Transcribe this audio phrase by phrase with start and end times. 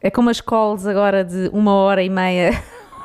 [0.00, 2.50] É como as calls agora de uma hora e meia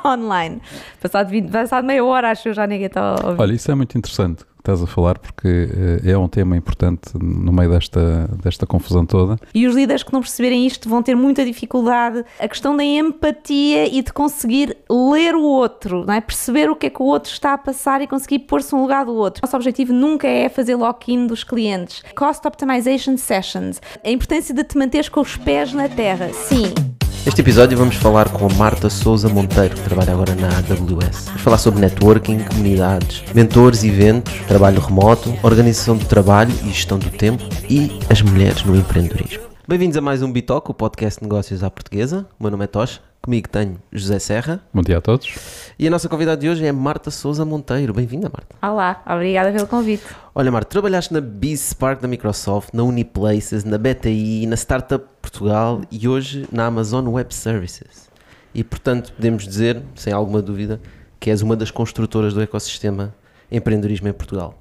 [0.07, 0.61] online.
[1.01, 3.41] Passado, 20, passado meia hora, acho que eu já ninguém está a ouvir.
[3.41, 5.69] Olha, isso é muito interessante que estás a falar, porque
[6.05, 9.37] eh, é um tema importante no meio desta, desta confusão toda.
[9.53, 12.23] E os líderes que não perceberem isto vão ter muita dificuldade.
[12.39, 16.21] A questão da empatia e de conseguir ler o outro, não é?
[16.21, 19.05] perceber o que é que o outro está a passar e conseguir pôr-se no lugar
[19.05, 19.41] do outro.
[19.43, 22.03] Nosso objetivo nunca é fazer lock-in dos clientes.
[22.15, 23.81] Cost Optimization Sessions.
[24.03, 26.31] A importância de te manteres com os pés na terra.
[26.33, 26.90] Sim.
[27.23, 31.25] Neste episódio vamos falar com a Marta Souza Monteiro, que trabalha agora na AWS.
[31.25, 37.11] Vamos falar sobre networking, comunidades, mentores, eventos, trabalho remoto, organização do trabalho e gestão do
[37.11, 39.43] tempo e as mulheres no empreendedorismo.
[39.67, 42.25] Bem-vindos a mais um Bitoc, o podcast de negócios à portuguesa.
[42.39, 44.61] O meu nome é Tosh, comigo tenho José Serra.
[44.73, 45.35] Bom dia a todos.
[45.77, 47.93] E a nossa convidada de hoje é Marta Souza Monteiro.
[47.93, 48.55] Bem-vinda, Marta.
[48.61, 50.03] Olá, obrigada pelo convite.
[50.33, 56.07] Olha, Marta, trabalhaste na BizSpark da Microsoft, na Uniplaces, na BTI, na Startup Portugal e
[56.07, 58.09] hoje na Amazon Web Services.
[58.55, 60.81] E, portanto, podemos dizer, sem alguma dúvida,
[61.19, 63.13] que és uma das construtoras do ecossistema
[63.51, 64.57] empreendedorismo em Portugal.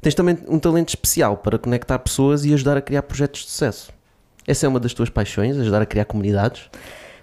[0.00, 3.90] Tens também um talento especial para conectar pessoas e ajudar a criar projetos de sucesso.
[4.46, 6.70] Essa é uma das tuas paixões, ajudar a criar comunidades?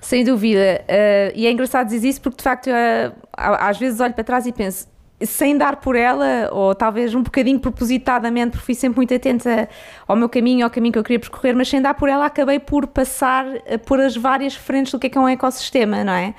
[0.03, 0.83] Sem dúvida.
[0.83, 4.45] Uh, e é engraçado dizer isso porque, de facto, uh, às vezes olho para trás
[4.45, 4.85] e penso,
[5.25, 9.69] sem dar por ela, ou talvez um bocadinho propositadamente, porque fui sempre muito atenta
[10.07, 12.59] ao meu caminho, ao caminho que eu queria percorrer, mas sem dar por ela, acabei
[12.59, 16.13] por passar uh, por as várias frentes do que é que é um ecossistema, não
[16.13, 16.33] é?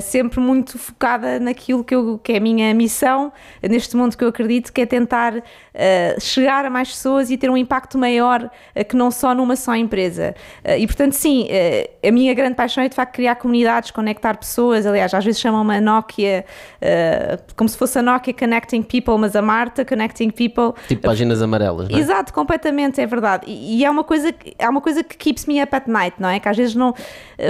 [0.00, 3.32] sempre muito focada naquilo que, eu, que é a minha missão,
[3.62, 5.42] neste mundo que eu acredito, que é tentar uh,
[6.20, 8.50] chegar a mais pessoas e ter um impacto maior
[8.88, 10.34] que não só numa só empresa.
[10.78, 11.48] E portanto, sim,
[12.06, 14.86] a minha grande paixão é de facto criar comunidades, conectar pessoas.
[14.86, 16.44] Aliás, às vezes chamam-me a Nokia
[17.56, 20.72] como se fosse a Nokia Connecting People, mas a Marta Connecting People.
[20.88, 22.00] Tipo páginas amarelas, não é?
[22.00, 23.44] Exato, completamente, é verdade.
[23.46, 26.28] E, e é uma coisa, é uma coisa que keeps me up at night, não
[26.28, 26.38] é?
[26.40, 26.94] Que às vezes não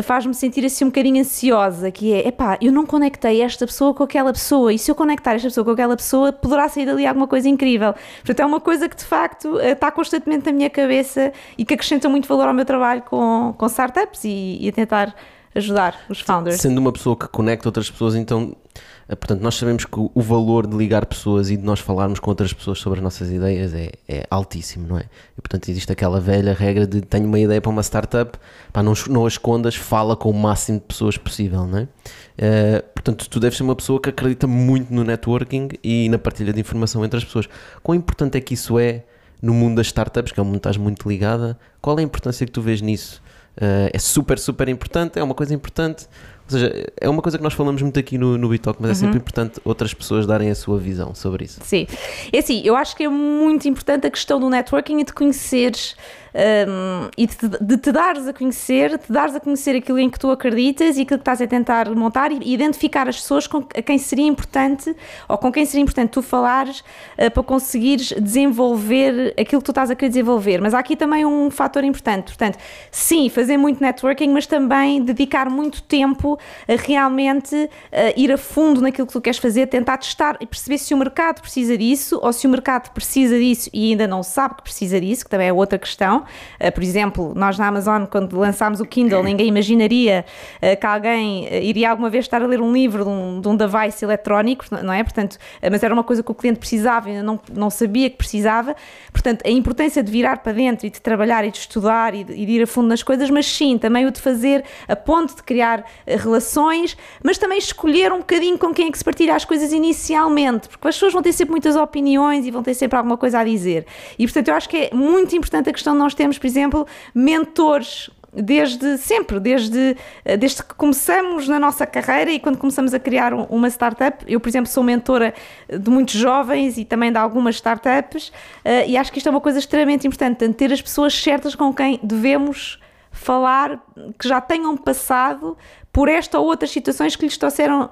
[0.03, 4.03] faz-me sentir assim um bocadinho ansiosa, que é, epá, eu não conectei esta pessoa com
[4.05, 7.27] aquela pessoa, e se eu conectar esta pessoa com aquela pessoa, poderá sair dali alguma
[7.27, 7.95] coisa incrível.
[8.19, 11.75] Portanto, é uma coisa que de facto eh, está constantemente na minha cabeça e que
[11.75, 15.15] acrescenta muito valor ao meu trabalho com, com startups e, e a tentar
[15.55, 16.61] ajudar os founders.
[16.61, 18.81] Sendo uma pessoa que conecta outras pessoas, então, eh,
[19.17, 22.53] portanto, nós sabemos que o valor de ligar pessoas e de nós falarmos com outras
[22.53, 25.05] pessoas sobre as nossas ideias é, é altíssimo, não é?
[25.37, 28.39] E, portanto, existe aquela velha regra de tenho uma ideia para uma startup,
[28.73, 31.83] pá, não, não a escondas, fala com o máximo de pessoas possível, não é?
[31.83, 36.53] Uh, portanto, tu deves ser uma pessoa que acredita muito no networking e na partilha
[36.53, 37.49] de informação entre as pessoas.
[37.83, 39.05] Quão importante é que isso é
[39.43, 41.59] no mundo das startups, que é um mundo estás muito ligada?
[41.81, 43.21] Qual é a importância que tu vês nisso?
[43.57, 46.07] Uh, é super, super importante, é uma coisa importante.
[46.53, 48.93] Ou seja, é uma coisa que nós falamos muito aqui no, no Bitalk, mas uhum.
[48.93, 49.23] é sempre uhum.
[49.23, 51.61] importante outras pessoas darem a sua visão sobre isso.
[51.63, 51.87] Sim.
[52.33, 55.95] É assim, eu acho que é muito importante a questão do networking e de conheceres
[56.35, 60.19] um, e de, de, te dares a conhecer, te dares a conhecer aquilo em que
[60.19, 63.83] tu acreditas e aquilo que estás a tentar montar e identificar as pessoas com a
[63.83, 64.95] quem seria importante
[65.29, 69.91] ou com quem seria importante tu falares uh, para conseguires desenvolver aquilo que tu estás
[69.91, 70.61] a querer desenvolver.
[70.61, 72.27] Mas há aqui também um fator importante.
[72.27, 72.59] Portanto,
[72.91, 77.69] sim, fazer muito networking, mas também dedicar muito tempo a realmente uh,
[78.17, 81.41] ir a fundo naquilo que tu queres fazer, tentar testar e perceber se o mercado
[81.41, 85.25] precisa disso ou se o mercado precisa disso e ainda não sabe que precisa disso,
[85.25, 86.20] que também é outra questão.
[86.61, 90.25] Uh, por exemplo, nós na Amazon, quando lançámos o Kindle, ninguém imaginaria
[90.57, 93.49] uh, que alguém uh, iria alguma vez estar a ler um livro de um, de
[93.49, 95.03] um device eletrónico, não é?
[95.03, 95.39] Portanto,
[95.71, 98.75] mas era uma coisa que o cliente precisava e não, não sabia que precisava.
[99.13, 102.33] Portanto, a importância de virar para dentro e de trabalhar e de estudar e de,
[102.33, 105.37] e de ir a fundo nas coisas, mas sim, também o de fazer a ponto
[105.37, 109.45] de criar relações, mas também escolher um bocadinho com quem é que se partilha as
[109.45, 113.17] coisas inicialmente, porque as pessoas vão ter sempre muitas opiniões e vão ter sempre alguma
[113.17, 113.87] coisa a dizer.
[114.19, 116.47] E portanto, eu acho que é muito importante a questão de nós nós temos, por
[116.47, 122.93] exemplo, mentores desde sempre, desde, eh, desde que começamos na nossa carreira e quando começamos
[122.95, 124.25] a criar uma startup.
[124.27, 125.33] Eu, por exemplo, sou mentora
[125.69, 129.41] de muitos jovens e também de algumas startups uh, e acho que isto é uma
[129.41, 132.80] coisa extremamente importante, ter as pessoas certas com quem devemos
[133.11, 133.83] falar,
[134.19, 135.57] que já tenham passado
[135.93, 137.91] por esta ou outras situações que lhes trouxeram,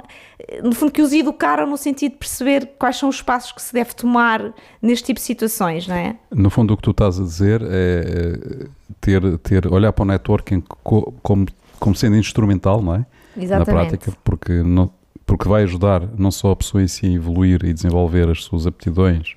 [0.62, 3.72] no fundo, que os educaram no sentido de perceber quais são os passos que se
[3.72, 6.16] deve tomar neste tipo de situações, não é?
[6.30, 8.66] No fundo, o que tu estás a dizer é, é
[9.00, 11.46] ter, ter olhar para o networking como,
[11.80, 13.06] como sendo instrumental, não é?
[13.36, 13.66] Exatamente.
[13.66, 14.90] Na prática, porque, não,
[15.26, 18.66] porque vai ajudar não só a pessoa em si a evoluir e desenvolver as suas
[18.66, 19.34] aptidões,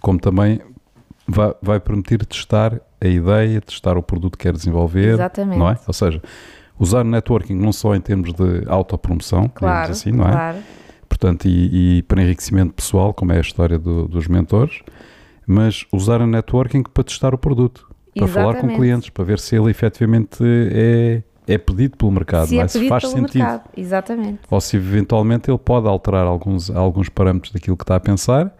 [0.00, 0.60] como também
[1.26, 5.58] vai, vai permitir testar a ideia, testar o produto que quer desenvolver, Exatamente.
[5.58, 5.78] não é?
[5.86, 6.22] Ou seja,
[6.78, 10.32] usar o networking não só em termos de autopromoção, claro, assim, não é?
[10.32, 10.58] Claro.
[11.08, 14.80] Portanto, e, e, para enriquecimento pessoal, como é a história do, dos mentores,
[15.46, 18.60] mas usar o networking para testar o produto, para Exatamente.
[18.60, 22.62] falar com clientes, para ver se ele efetivamente é é pedido pelo mercado, se é
[22.62, 22.68] é?
[22.68, 23.38] se faz sentido.
[23.38, 23.70] mercado.
[23.76, 24.40] Exatamente.
[24.50, 28.52] Ou se eventualmente ele pode alterar alguns, alguns parâmetros daquilo que está a pensar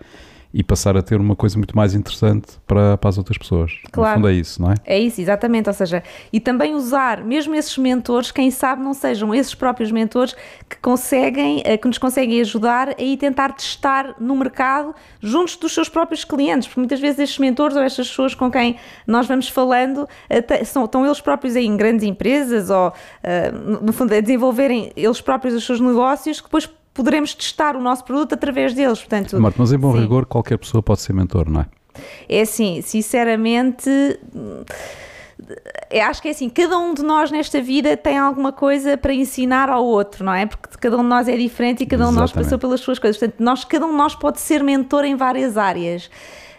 [0.59, 3.73] e passar a ter uma coisa muito mais interessante para, para as outras pessoas.
[3.93, 4.13] Claro.
[4.13, 4.75] No fundo é isso, não é?
[4.87, 5.69] É isso, exatamente.
[5.69, 10.35] Ou seja, e também usar, mesmo esses mentores, quem sabe não sejam esses próprios mentores
[10.67, 15.75] que conseguem, eh, que nos conseguem ajudar a ir tentar testar no mercado juntos dos
[15.75, 18.77] seus próprios clientes, porque muitas vezes estes mentores ou estas pessoas com quem
[19.07, 23.93] nós vamos falando até- são, estão eles próprios em grandes empresas ou, eh, no no
[23.93, 26.67] fundo, a desenvolverem eles próprios os seus negócios que depois
[26.97, 28.99] poderemos testar o nosso produto através deles.
[28.99, 30.01] Portanto, Marco, mas em bom sim.
[30.01, 31.67] rigor, qualquer pessoa pode ser mentor, não é?
[32.29, 33.91] É assim, sinceramente,
[36.07, 39.69] acho que é assim, cada um de nós nesta vida tem alguma coisa para ensinar
[39.69, 40.47] ao outro, não é?
[40.47, 42.99] Porque cada um de nós é diferente e cada um de nós passou pelas suas
[42.99, 43.19] coisas.
[43.19, 46.07] Portanto, nós, cada um de nós pode ser mentor em várias áreas.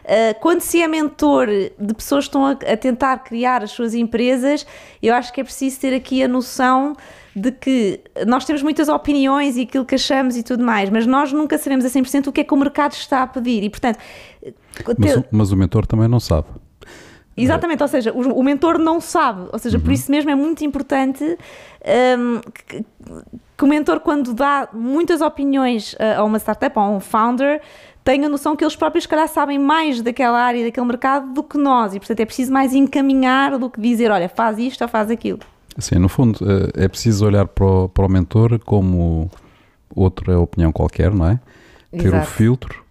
[0.04, 1.48] Uh, quando se é mentor
[1.78, 4.66] de pessoas que estão a, a tentar criar as suas empresas,
[5.04, 6.95] eu acho que é preciso ter aqui a noção
[7.38, 11.31] de que nós temos muitas opiniões e aquilo que achamos e tudo mais, mas nós
[11.31, 14.00] nunca sabemos a 100% o que é que o mercado está a pedir e, portanto,
[14.98, 16.48] Mas, o, mas o mentor também não sabe.
[17.36, 20.66] Exatamente, ou seja, o, o mentor não sabe, ou seja, por isso mesmo é muito
[20.66, 22.84] importante hum, que,
[23.56, 27.62] que o mentor, quando dá muitas opiniões a uma startup ou a um founder,
[28.04, 31.44] tenha a noção que eles próprios, se calhar, sabem mais daquela área, daquele mercado do
[31.44, 34.88] que nós, e portanto é preciso mais encaminhar do que dizer, olha, faz isto ou
[34.88, 35.40] faz aquilo.
[35.77, 36.39] Assim, no fundo,
[36.75, 39.29] eh, é preciso olhar para o, para o mentor como
[39.95, 41.39] outra opinião qualquer, não é?
[41.91, 42.83] Ter o filtro,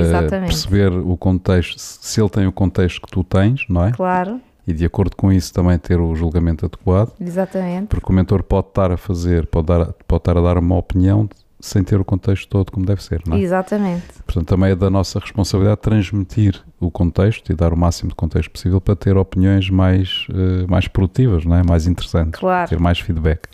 [0.00, 0.48] Exatamente.
[0.48, 3.92] perceber o contexto, se ele tem o contexto que tu tens, não é?
[3.92, 7.86] Claro, E de acordo com isso também ter o julgamento adequado, exatamente.
[7.88, 11.28] porque o mentor pode estar a fazer, pode, dar, pode estar a dar uma opinião
[11.62, 13.40] sem ter o contexto todo como deve ser, não é?
[13.40, 14.02] Exatamente.
[14.26, 18.50] Portanto, também é da nossa responsabilidade transmitir o contexto e dar o máximo de contexto
[18.50, 21.62] possível para ter opiniões mais, eh, mais produtivas, não é?
[21.62, 22.68] mais interessantes, Claro.
[22.68, 23.46] ter mais feedback.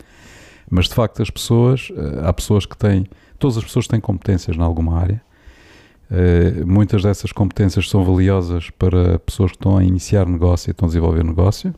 [0.71, 3.05] Mas de facto, as pessoas, eh, há pessoas que têm,
[3.37, 5.21] todas as pessoas têm competências em alguma área.
[6.11, 10.87] Eh, muitas dessas competências são valiosas para pessoas que estão a iniciar negócio e estão
[10.87, 11.75] a desenvolver negócio,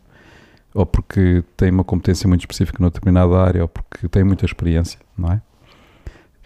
[0.73, 4.97] ou porque têm uma competência muito específica numa determinada área, ou porque têm muita experiência,
[5.17, 5.41] não é?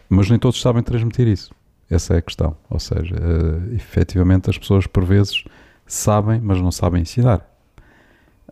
[0.10, 1.54] Mas nem todos sabem transmitir isso.
[1.90, 2.56] Essa é a questão.
[2.70, 5.44] Ou seja, eh, efetivamente as pessoas por vezes
[5.86, 7.48] sabem, mas não sabem ensinar.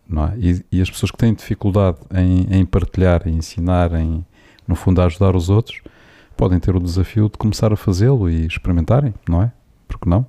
[0.07, 0.37] Não é?
[0.37, 4.25] e, e as pessoas que têm dificuldade em, em partilhar, em ensinar, em,
[4.67, 5.81] no fundo, a ajudar os outros,
[6.35, 9.51] podem ter o desafio de começar a fazê-lo e experimentarem, não é?
[9.87, 10.25] Porque não?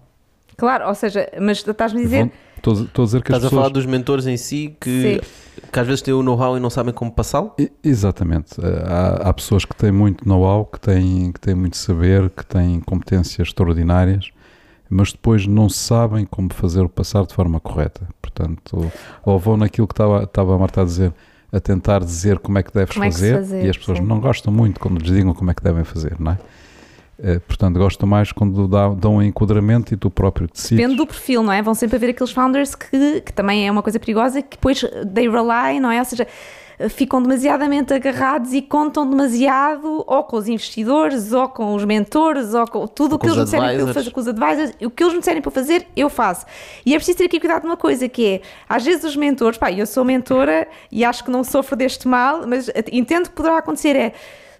[0.56, 2.18] Claro, ou seja, mas estás-me a dizer.
[2.20, 3.60] Vão- Estou estou a dizer que as Estás a pessoas.
[3.62, 5.20] falar dos mentores em si que,
[5.70, 7.52] que às vezes têm o know-how e não sabem como passá-lo?
[7.82, 8.58] Exatamente.
[8.58, 12.44] Eh, Há, há pessoas que têm muito know-how, que têm, que têm muito saber, que
[12.46, 14.30] têm competências extraordinárias,
[14.88, 18.08] mas depois não sabem como fazer o passar de forma correta.
[18.22, 18.90] Portanto,
[19.22, 21.12] ou vão naquilo que estava, estava a Marta a dizer,
[21.52, 23.98] a tentar dizer como é que deves Como é que fazer, fazer, e as pessoas
[23.98, 24.04] sim.
[24.04, 26.38] não gostam muito quando lhes digam como é que devem fazer, não é?
[27.22, 30.76] Eh, Portanto, gostam mais quando dá- dão um enquadramento e tu próprio decides.
[30.76, 31.62] Depende do perfil, não é?
[31.62, 34.80] Vão sempre haver aqueles founders que, que também é uma coisa perigosa, que depois
[35.14, 35.98] they rely, não é?
[36.00, 36.26] Ou seja,
[36.90, 42.66] ficam demasiadamente agarrados e contam demasiado ou com os investidores, ou com os mentores, ou
[42.66, 45.12] com tudo o que eles me disserem para fazer, com os advisors, o que eles
[45.14, 46.44] me disserem para fazer, eu faço.
[46.84, 49.56] E é preciso ter aqui cuidado de uma coisa, que é, às vezes os mentores,
[49.56, 53.58] pá, eu sou mentora e acho que não sofro deste mal, mas entendo que poderá
[53.58, 54.12] acontecer é,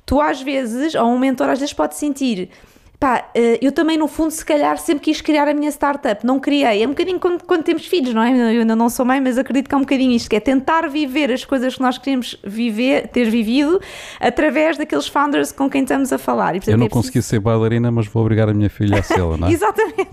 [0.06, 2.50] tu às vezes, ou um mentor às vezes pode sentir
[2.98, 6.38] Pá, eh, eu também no fundo se calhar sempre quis criar a minha startup, não
[6.40, 8.30] criei, é um bocadinho quando, quando temos filhos, não é?
[8.54, 10.88] Eu ainda não sou mãe, mas acredito que é um bocadinho isto, que é tentar
[10.88, 13.80] viver as coisas que nós queremos viver, ter vivido,
[14.20, 16.54] através daqueles founders com quem estamos a falar.
[16.54, 19.00] E, portanto, Eu não é preciso- consegui ser bailarina, mas vou obrigar a minha filha
[19.00, 19.52] a sê-la, não é?
[19.52, 20.08] Exatamente.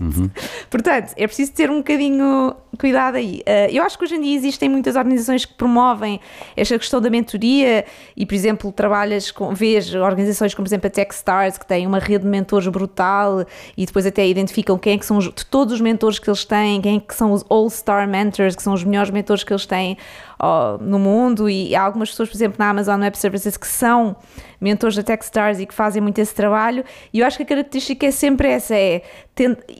[0.68, 3.42] Portanto, é preciso ter um bocadinho cuidado aí.
[3.46, 6.20] Uh, eu acho que hoje em dia existem muitas organizações que promovem
[6.56, 7.84] esta questão da mentoria
[8.16, 11.98] e, por exemplo, trabalhas com, vês organizações como, por exemplo, a Techstars, que têm uma
[11.98, 13.44] rede de mentores brutal
[13.76, 16.44] e depois até identificam quem é que são os, de todos os mentores que eles
[16.44, 19.66] têm, quem é que são os All-Star Mentors, que são os melhores mentores que eles
[19.66, 19.96] têm
[20.38, 21.48] ó, no mundo.
[21.48, 24.16] E há algumas pessoas, por exemplo, na Amazon Web Services que são
[24.60, 26.84] mentores da Techstars e que fazem muito esse trabalho.
[27.12, 29.02] E eu acho que a característica é sempre essa, é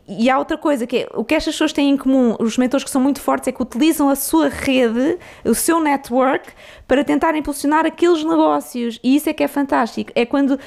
[0.09, 2.83] e há outra coisa que é, o que estas pessoas têm em comum, os mentores
[2.83, 6.51] que são muito fortes é que utilizam a sua rede, o seu network
[6.89, 8.99] para tentar impulsionar aqueles negócios.
[9.03, 10.59] E isso é que é fantástico, é quando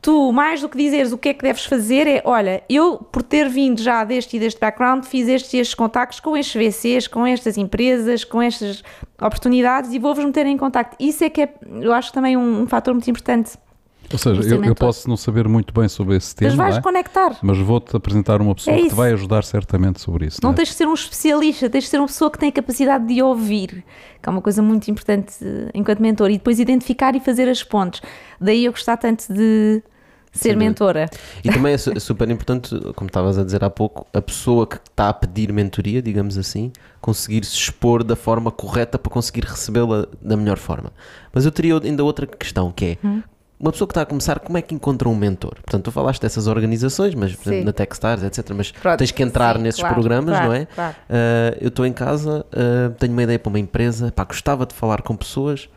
[0.00, 3.22] tu, mais do que dizeres o que é que deves fazer, é olha, eu por
[3.22, 7.08] ter vindo já deste e deste background, fiz estes e estes contactos com estes VCs,
[7.08, 8.82] com estas empresas, com estas
[9.20, 10.96] oportunidades e vou-vos meter em contacto.
[11.00, 13.58] Isso é que é, eu acho também um, um fator muito importante
[14.12, 16.78] Ou seja, eu, eu posso não saber muito bem sobre esse tema, Mas vais não
[16.78, 16.82] é?
[16.82, 17.36] conectar.
[17.42, 20.38] mas vou-te apresentar uma pessoa É que te vai ajudar certamente sobre isso.
[20.42, 20.56] Não não é?
[20.56, 23.20] tens de ser um especialista, tens de ser uma pessoa que tem a capacidade de
[23.22, 23.84] ouvir,
[24.22, 27.62] que é uma coisa muito importante eh, enquanto mentor, e depois identificar e fazer as
[27.62, 28.00] pontes.
[28.40, 29.82] Daí eu gostar tanto de
[30.32, 30.64] ser dúvida.
[30.66, 31.10] mentora.
[31.42, 34.76] E também é su- super importante, como estavas a dizer há pouco, a pessoa que
[34.76, 36.70] está a pedir mentoria, digamos assim,
[37.00, 40.92] conseguir se expor da forma correta para conseguir recebê-la da melhor forma.
[41.32, 42.98] Mas eu teria ainda outra questão que é.
[43.06, 43.22] Hum.
[43.58, 45.54] Uma pessoa que está a começar, como é que encontra um mentor?
[45.54, 48.50] Portanto, tu falaste dessas organizações, mas por exemplo, na Techstars, etc.
[48.54, 50.66] Mas Pronto, tens que entrar sim, nesses claro, programas, claro, não é?
[50.66, 50.96] claro.
[51.08, 54.74] Ah, eu estou em casa, ah, tenho uma ideia para uma empresa, pá, gostava de
[54.74, 55.70] falar com pessoas.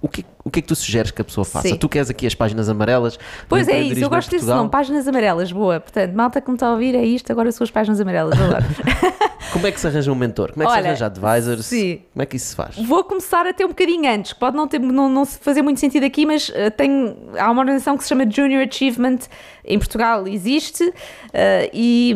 [0.00, 1.68] O que, o que é que tu sugeres que a pessoa faça?
[1.68, 1.76] Sim.
[1.76, 3.18] Tu queres aqui as páginas amarelas?
[3.48, 5.80] Pois é isso, eu gosto desse nome, páginas amarelas, boa.
[5.80, 8.40] Portanto, malta que me está a ouvir é isto, agora são as páginas amarelas.
[8.40, 8.64] Agora.
[9.52, 10.52] Como é que se arranja um mentor?
[10.52, 11.66] Como é que Olha, se arranja advisors?
[11.66, 12.00] sim.
[12.12, 12.76] Como é que isso se faz?
[12.76, 16.04] Vou começar até um bocadinho antes, que pode não, ter, não, não fazer muito sentido
[16.04, 19.18] aqui, mas eh, tem, há uma organização que se chama Junior Achievement,
[19.64, 20.92] em Portugal existe,
[21.32, 22.14] eh, e,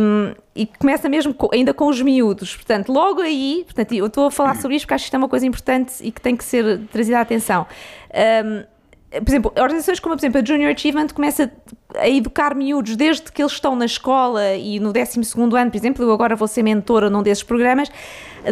[0.54, 2.56] e começa mesmo co- ainda com os miúdos.
[2.56, 5.18] Portanto, logo aí, portanto, eu estou a falar sobre isto porque acho que isto é
[5.18, 7.66] uma coisa importante e que tem que ser trazida à atenção.
[8.44, 8.64] Hum,
[9.20, 11.52] por exemplo, organizações como, por exemplo, a Junior Achievement começa
[11.94, 16.04] a educar miúdos desde que eles estão na escola e no 12º ano, por exemplo,
[16.04, 17.90] eu agora vou ser mentora num desses programas,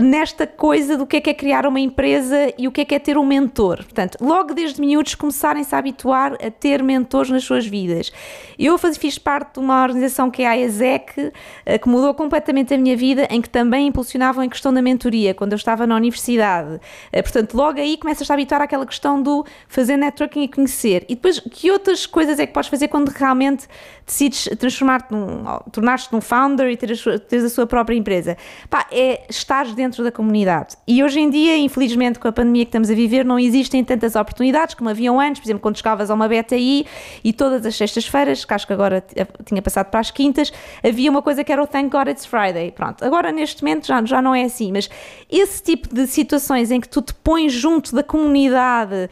[0.01, 2.95] nesta coisa do que é que é criar uma empresa e o que é que
[2.95, 3.79] é ter um mentor.
[3.85, 8.13] Portanto, logo desde miúdos começarem-se a habituar a ter mentores nas suas vidas.
[8.59, 11.33] Eu fiz parte de uma organização que é a ESEC,
[11.67, 15.35] eh, que mudou completamente a minha vida, em que também impulsionavam a questão da mentoria,
[15.35, 16.81] quando eu estava na universidade.
[17.13, 21.05] Eh, Portanto, logo aí começas a habituar àquela questão do fazer networking conhecer.
[21.09, 23.67] E depois, que outras coisas é que podes fazer quando realmente
[24.07, 28.37] decides transformar-te num, tornar-te num founder e ter a sua, teres a sua própria empresa?
[28.69, 30.77] Pá, é estar dentro da comunidade.
[30.87, 34.15] E hoje em dia, infelizmente, com a pandemia que estamos a viver, não existem tantas
[34.17, 35.41] oportunidades como haviam antes.
[35.41, 36.87] Por exemplo, quando chegavas a uma BTI
[37.23, 41.11] e todas as sextas-feiras, que acho que agora t- tinha passado para as quintas, havia
[41.11, 42.73] uma coisa que era o Thank God It's Friday.
[42.73, 44.89] Pronto, agora neste momento já, já não é assim, mas
[45.31, 49.09] esse tipo de situações em que tu te pões junto da comunidade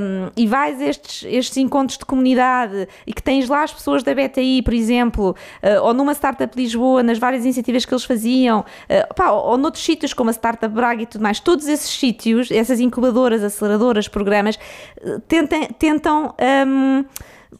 [0.00, 4.02] hum, e vais a estes, estes encontros de comunidade e que tens lá as pessoas
[4.02, 4.21] da BTI,
[4.64, 9.30] por exemplo, eh, ou numa Startup Lisboa, nas várias iniciativas que eles faziam, eh, pá,
[9.30, 12.80] ou, ou noutros sítios como a Startup Braga e tudo mais, todos esses sítios, essas
[12.80, 14.58] incubadoras, aceleradoras, programas,
[15.00, 16.34] eh, tentem, tentam.
[16.66, 17.04] hum,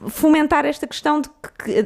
[0.09, 1.29] fomentar esta questão de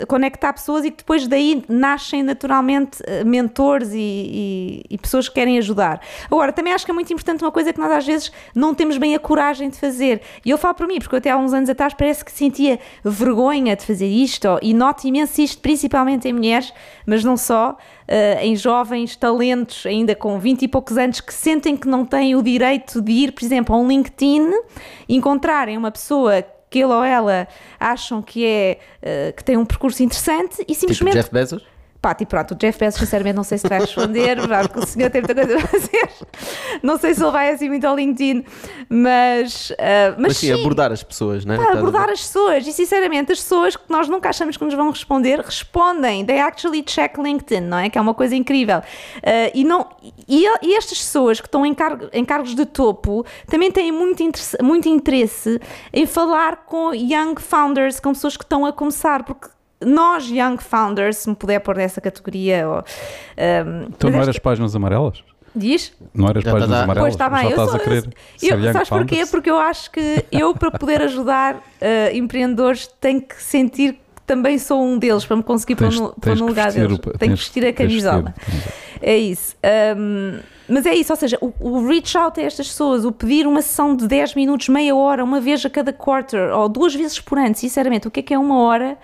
[0.07, 5.35] conectar pessoas e que depois daí nascem naturalmente eh, mentores e, e- e pessoas que
[5.35, 6.01] querem ajudar.
[6.31, 8.97] Agora, também acho que é muito importante uma coisa que nós às vezes não temos
[8.97, 10.21] bem a coragem de fazer.
[10.45, 13.75] E eu falo para mim, porque até há uns anos atrás parece que sentia vergonha
[13.77, 16.73] de fazer isto e noto imenso isto, principalmente em mulheres,
[17.05, 17.77] mas não só,
[18.09, 22.35] eh, em jovens talentos ainda com 20 e poucos anos que sentem que não têm
[22.37, 24.51] o direito de ir, por exemplo, a um LinkedIn,
[25.09, 27.47] encontrarem uma pessoa que ele ou ela
[27.79, 31.76] acham que é eh, que tem um percurso interessante e Tipo simplesmente Jeff Bezos?
[32.01, 34.37] Pá, tipo, pronto, o Jeff Bezos, sinceramente, não sei se vai responder,
[34.69, 36.09] porque o senhor tem muita coisa a fazer.
[36.83, 38.45] Não sei se ele vai assim muito ao LinkedIn,
[38.89, 39.73] mas.
[39.79, 41.57] ah, mas, Mas sim, sim, abordar as pessoas, não é?
[41.57, 42.67] pá, abordar as pessoas.
[42.67, 46.25] E, sinceramente, as pessoas que nós nunca achamos que nos vão responder, respondem.
[46.25, 47.91] They actually check LinkedIn, não é?
[47.91, 48.83] Que é uma coisa incrível.
[49.23, 49.89] Ah, e, não,
[50.29, 54.23] e, e estas pessoas que estão em, cargo- em cargos de topo também têm muito
[54.63, 55.61] muito interesse
[55.93, 59.49] em falar com young founders, com pessoas que estão a começar, porque
[59.85, 62.85] nós, young founders, se me puder pôr nessa categoria, ou,
[63.89, 65.23] Então mas não eras páginas amarelas?
[65.55, 65.93] diz?
[66.15, 66.99] Não eras páginas amarelas?
[67.03, 68.05] Pois está bem, Já eu estás sou, a querer
[68.43, 69.27] eu, young sabes porquê?
[69.27, 74.59] Porque eu acho que eu, para poder ajudar eh, empreendedores, tenho que sentir que também
[74.59, 76.99] sou um deles, para me conseguir pôr Tens- no, pôr no lugar deles.
[76.99, 78.35] o- tenho que vestir a camisola.
[78.37, 78.73] vestir.
[79.01, 79.55] É isso.
[79.63, 83.47] Ahm, mas é isso, ou seja, o, o reach out a estas pessoas, o pedir
[83.47, 87.21] uma sessão de 10 minutos, meia hora, uma vez a cada quarter, ou duas vezes
[87.21, 88.99] por ano, sinceramente, o que é que é uma hora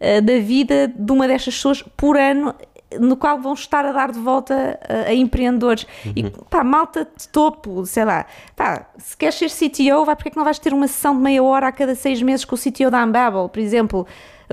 [0.00, 2.54] ah, da vida de uma destas pessoas por ano?
[2.98, 5.86] No qual vão estar a dar de volta a, a empreendedores
[6.16, 8.24] e pá, malta de topo, sei lá,
[8.56, 11.20] pá, se queres ser CTO, vai porque é que não vais ter uma sessão de
[11.20, 14.06] meia hora a cada seis meses com o CTO da Ambabel, por exemplo,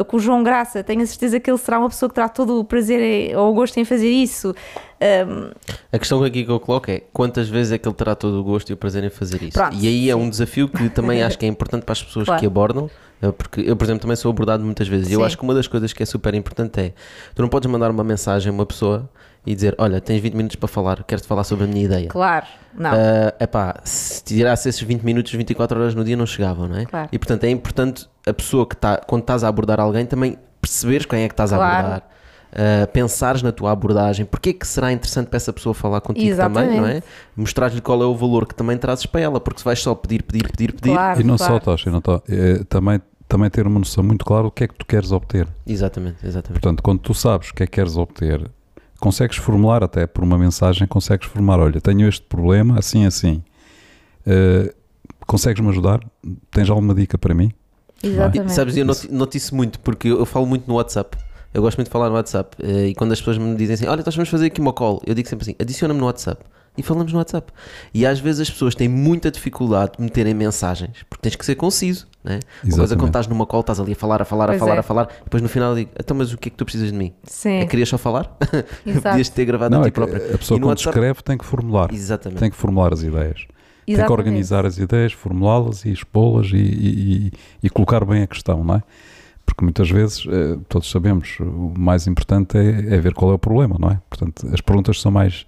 [0.07, 2.59] com o João Graça, tenho a certeza que ele será uma pessoa que terá todo
[2.59, 4.53] o prazer ou o gosto em fazer isso.
[5.01, 5.51] Um,
[5.93, 8.43] A questão aqui que eu coloco é quantas vezes é que ele terá todo o
[8.43, 9.53] gosto e o prazer em fazer isso.
[9.57, 12.25] Pronto, e aí é um desafio que também acho que é importante para as pessoas
[12.27, 12.41] Claro.
[12.41, 13.04] que abordam, eh,
[13.37, 15.09] porque eu, por exemplo, também sou abordado muitas vezes.
[15.09, 16.93] E eu acho que uma das coisas que é super importante é
[17.33, 19.09] tu não podes mandar uma mensagem a uma pessoa
[19.45, 22.07] e dizer: Olha, tens 20 minutos para falar, quero-te falar sobre a minha ideia.
[22.09, 22.45] claro,
[22.77, 22.93] não.
[22.93, 26.85] É epá, se tirasse esses 20 minutos, 24 horas no dia não chegavam, não é?
[26.85, 27.09] Claro.
[27.11, 31.05] E portanto é importante a pessoa que está, quando estás a abordar alguém, também perceberes
[31.05, 31.77] quem é que estás a Claro.
[31.77, 32.09] abordar.
[32.55, 36.37] Uh, pensares na tua abordagem, porque é que será interessante para essa pessoa falar contigo
[36.37, 36.77] também, não é?
[36.77, 37.05] Exatamente.
[37.35, 40.23] Mostrar-lhe qual é o valor que também trazes para ela, porque se vais só pedir,
[40.23, 41.53] pedir, pedir, pedir, claro, E não claro.
[41.55, 44.67] só, Tocha, não tô, é, também também ter uma noção muito clara do que é
[44.69, 45.47] que tu queres obter.
[45.67, 46.61] Exatamente, exatamente.
[46.61, 48.49] Portanto, quando tu sabes o que é que queres obter,
[49.01, 53.43] consegues formular até por uma mensagem, consegues formar, olha, tenho este problema, assim, assim.
[54.25, 54.73] Uh,
[55.27, 55.99] consegues-me ajudar?
[56.51, 57.51] Tens alguma dica para mim?
[58.01, 58.51] Exatamente.
[58.51, 61.17] E, sabes, eu noti- noto isso muito, porque eu falo muito no WhatsApp.
[61.55, 62.55] Eu gosto muito de falar no WhatsApp.
[62.61, 65.01] eh, E quando as pessoas me dizem assim, olha, nós vamos fazer aqui uma call,
[65.05, 66.43] eu digo sempre assim, adiciona-me no WhatsApp.
[66.77, 67.53] E falamos no WhatsApp.
[67.93, 71.55] E às vezes as pessoas têm muita dificuldade de meterem mensagens, porque tens que ser
[71.55, 72.33] conciso, né?
[72.33, 72.97] Uma coisa é Exatamente.
[72.99, 74.79] quando estás numa call, estás ali a falar, a falar, a Pois falar, é.
[74.79, 76.91] a falar, depois no final eu digo, então mas o que é que tu precisas
[76.91, 77.13] de mim?
[77.23, 78.35] Sim, É, querias só falar?
[78.85, 79.01] Exato.
[79.09, 80.17] Podias ter gravado Não, a é ti que próprio.
[80.35, 81.93] a pessoa E quando WhatsApp- escreve tem que formular.
[81.93, 82.39] Exatamente.
[82.39, 83.37] Tem que formular as ideias.
[83.37, 84.11] Tem que Exatamente.
[84.19, 87.31] organizar as ideias, formulá-las e expô-las e, e- e-
[87.63, 88.83] e colocar bem a questão, não é?
[89.45, 93.39] Porque muitas vezes, eh, todos sabemos, o mais importante é, é ver qual é o
[93.39, 93.99] problema, não é?
[94.09, 95.45] Portanto, as perguntas são mais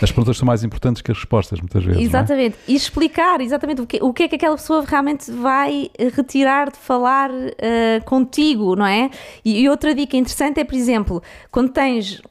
[0.00, 2.00] as perguntas são mais importantes que as respostas, muitas vezes.
[2.00, 2.04] é?
[2.04, 2.56] Exatamente.
[2.66, 6.78] E explicar exatamente o que, o que é que aquela pessoa realmente vai retirar de
[6.78, 9.10] falar eh, contigo, não é?
[9.44, 12.22] E, e outra dica interessante é, por exemplo, quando tens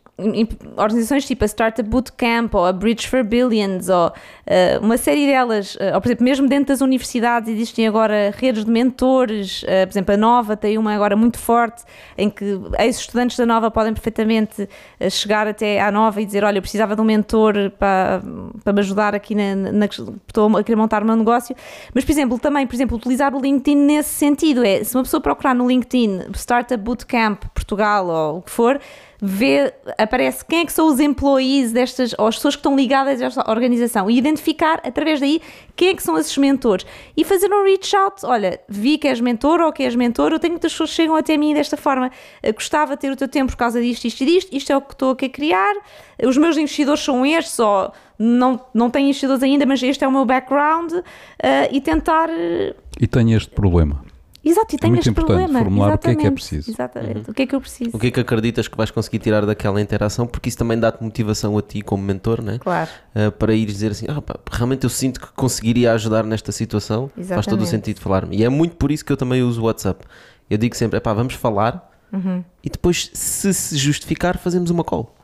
[0.77, 4.11] organizações tipo a Startup Bootcamp ou a Bridge for Billions ou
[4.45, 8.65] eh, uma série delas, eh, ou por exemplo, mesmo dentro das universidades existem agora redes
[8.65, 11.83] de mentores, eh, por exemplo, a Nova tem uma agora muito forte
[12.17, 14.67] em que ex-estudantes da Nova podem perfeitamente
[15.09, 18.21] chegar até à Nova e dizer, olha, eu precisava de um mentor para,
[18.63, 21.55] para me ajudar aqui na, na, estou a querer montar o meu negócio,
[21.93, 25.21] mas por exemplo, também, por exemplo, utilizar o LinkedIn nesse sentido, é, se uma pessoa
[25.21, 28.79] procurar no LinkedIn Startup Bootcamp Portugal ou o que for,
[29.21, 33.21] vê, aparece quem é que são os employees destas, ou as pessoas que estão ligadas
[33.21, 35.39] a esta organização e identificar através daí
[35.75, 36.85] quem é que são esses mentores
[37.15, 40.39] e fazer um reach out, olha, vi que és mentor ou que és mentor, eu
[40.39, 42.09] tenho muitas pessoas que chegam até mim desta forma,
[42.41, 44.77] "Eu gostava de ter o teu tempo por causa disto, isto e disto, isto é
[44.77, 45.75] o que estou a querer criar,
[46.23, 50.11] os meus investidores são estes, ou não, não tenho investidores ainda, mas este é o
[50.11, 50.93] meu background,
[51.41, 52.27] eh, e tentar...
[52.29, 54.03] eh, E tenho este problema.
[54.43, 55.59] Exato, e tenho muito este importante problema.
[55.59, 56.71] formular o que é que é Exatamente, preciso.
[56.71, 57.91] Exatamente, o que é que eu preciso.
[57.93, 60.25] O que é que acreditas que vais conseguir tirar daquela interação?
[60.25, 62.57] Porque isso também dá-te motivação a ti como mentor, né?
[62.59, 62.89] Claro.
[63.15, 67.09] Uh, para ir dizer assim, ah, pá, realmente eu sinto que conseguiria ajudar nesta situação,
[67.15, 67.69] faz todo o Exatamente.
[67.69, 68.35] sentido falar-me.
[68.37, 70.03] E é muito por isso que eu também uso o WhatsApp.
[70.49, 72.43] Eu digo sempre, pá, vamos falar Uhum.
[72.63, 75.15] e depois, se se justificar, fazemos uma call.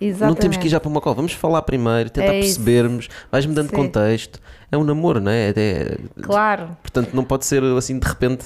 [0.00, 0.28] Exatamente.
[0.28, 3.54] Não temos que ir já para uma call, vamos falar primeiro, tentar É percebermos, vais-me
[3.54, 3.76] dando Sim.
[3.76, 4.38] contexto.
[4.70, 5.48] É um namoro, não é?
[5.48, 6.76] É- é- Claro.
[6.82, 8.44] portanto, não pode ser assim de repente.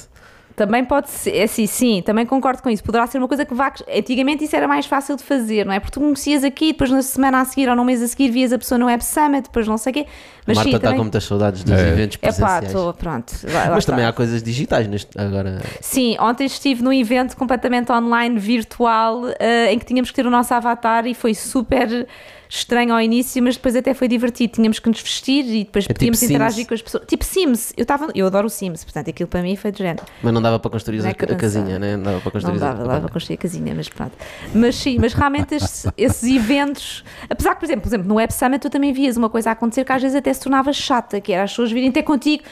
[0.66, 2.84] Também pode ser, é assim, sim, também concordo com isso.
[2.84, 3.72] Poderá ser uma coisa que vá.
[3.96, 5.80] Antigamente isso era mais fácil de fazer, não é?
[5.80, 8.52] Porque tu conhecias aqui, depois na semana a seguir ou no mês a seguir vias
[8.52, 10.06] a pessoa no Web Summit, depois não sei o quê.
[10.46, 10.98] Mas a Marta sim, está também.
[10.98, 11.88] com muitas saudades dos É.
[11.88, 12.64] eventos É pá, presenciais.
[12.66, 13.32] estou, pronto.
[13.44, 13.92] vai- lá Mas está.
[13.94, 15.62] também há coisas digitais neste, agora.
[15.80, 20.30] Sim, ontem estive num evento completamente online, virtual, eh, em que tínhamos que ter o
[20.30, 22.06] nosso avatar e foi super
[22.50, 24.54] estranho ao início, mas depois até foi divertido.
[24.54, 26.68] Tínhamos que nos vestir e depois tipo podíamos interagir Sims.
[26.68, 27.04] com as pessoas.
[27.06, 30.04] Tipo Sims, eu, tava, eu adoro o Sims, portanto aquilo para mim foi de género.
[30.22, 31.96] Mas não dava para construir a, Boneca a casinha, né?
[31.96, 34.12] Não dava para construir Não a- dava, dava para construir a casinha, mas pronto.
[34.52, 38.32] Mas sim, mas realmente estes- esses eventos, apesar que, por exemplo, por exemplo, no Web
[38.34, 41.20] Summit tu também vias uma coisa a acontecer que às vezes até se tornava chata,
[41.20, 42.42] que era as pessoas virem ter contigo,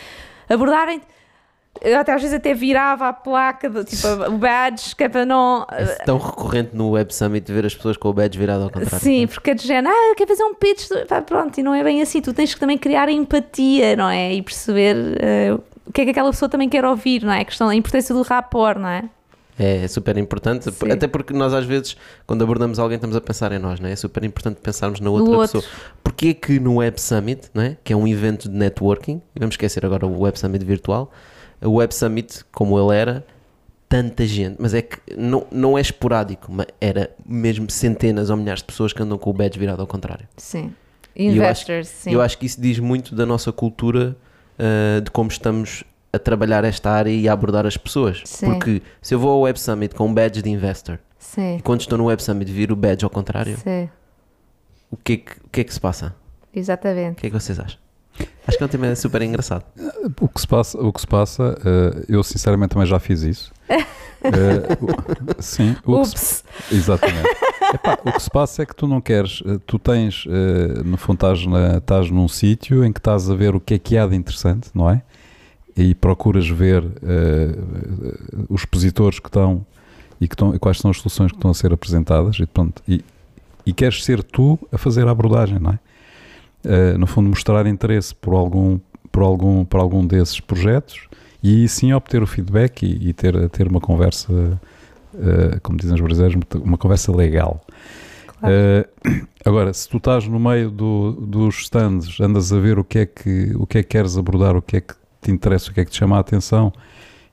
[0.48, 1.00] abordarem
[1.82, 5.24] eu até às vezes até virava a placa, do, tipo o badge, que é para
[5.24, 5.66] não.
[5.70, 9.00] É tão recorrente no Web Summit ver as pessoas com o badge virado ao contrário.
[9.00, 11.82] Sim, porque é de género, ah, quer fazer um pitch, pá, pronto, e não é
[11.82, 12.20] bem assim.
[12.20, 14.34] Tu tens que também criar empatia, não é?
[14.34, 17.40] E perceber eh, o que é que aquela pessoa também quer ouvir, não é?
[17.40, 19.08] A questão, a importância do rapport, não é?
[19.58, 20.92] É, é super importante, Sim.
[20.92, 23.92] até porque nós às vezes, quando abordamos alguém, estamos a pensar em nós, não é?
[23.92, 25.64] É super importante pensarmos na outra pessoa.
[26.02, 27.76] Porquê que no Web Summit, não é?
[27.82, 31.10] que é um evento de networking, vamos esquecer agora o Web Summit virtual,
[31.62, 33.26] o Web Summit, como ele era,
[33.88, 38.60] tanta gente, mas é que não, não é esporádico, mas era mesmo centenas ou milhares
[38.60, 40.28] de pessoas que andam com o badge virado ao contrário.
[40.36, 40.72] Sim.
[41.16, 42.12] E eu acho- Investors, sim.
[42.12, 44.14] Eu acho que isso diz muito da nossa cultura,
[44.58, 48.22] ah, de como estamos a trabalhar esta área e a abordar as pessoas.
[48.24, 48.46] Sim.
[48.46, 51.56] Porque se eu vou ao Web Summit com um badge de investor Sim.
[51.56, 53.88] e quando estou no Web Summit vir o badge ao contrário, Sim,
[54.90, 56.14] o que, é que, o que é que se passa?
[56.54, 57.16] O exatamente.
[57.20, 57.78] que é que vocês acham?
[58.46, 59.64] Acho que é um tema super engraçado.
[60.20, 63.52] O que se passa, o que se passa eh, eu sinceramente também já fiz isso.
[64.80, 66.44] O- sim, o que se- Ups.
[66.72, 67.28] exatamente.
[67.72, 70.96] Epá, o que se passa é que tu não queres, eh, tu tens, eh, no
[70.96, 73.96] fundo, estás, na- estás num sítio em que estás a ver o que é que
[73.96, 75.02] há de interessante, não é?
[75.76, 76.82] E procuras ver
[78.48, 79.64] os expositores que estão
[80.20, 82.82] e, que estão, e quais são as soluções que estão a ser apresentadas e, pronto,
[82.88, 83.04] e,
[83.64, 85.78] e queres ser tu a fazer a abordagem, não é?
[86.64, 88.78] Eh, no fundo, mostrar interesse por algum,
[89.12, 91.08] por algum, por algum desses projetos
[91.42, 94.58] e sim obter o feedback e, e ter, ter uma conversa,
[95.14, 97.60] eh, como dizem os brasileiros, uma conversa legal.
[98.40, 98.54] Claro.
[98.54, 98.88] Eh,
[99.46, 103.06] agora, se tu estás no meio do- dos stands, andas a ver o que, é
[103.06, 105.80] que, o que é que queres abordar, o que é que te interessa, o que
[105.80, 106.72] é que te chama a atenção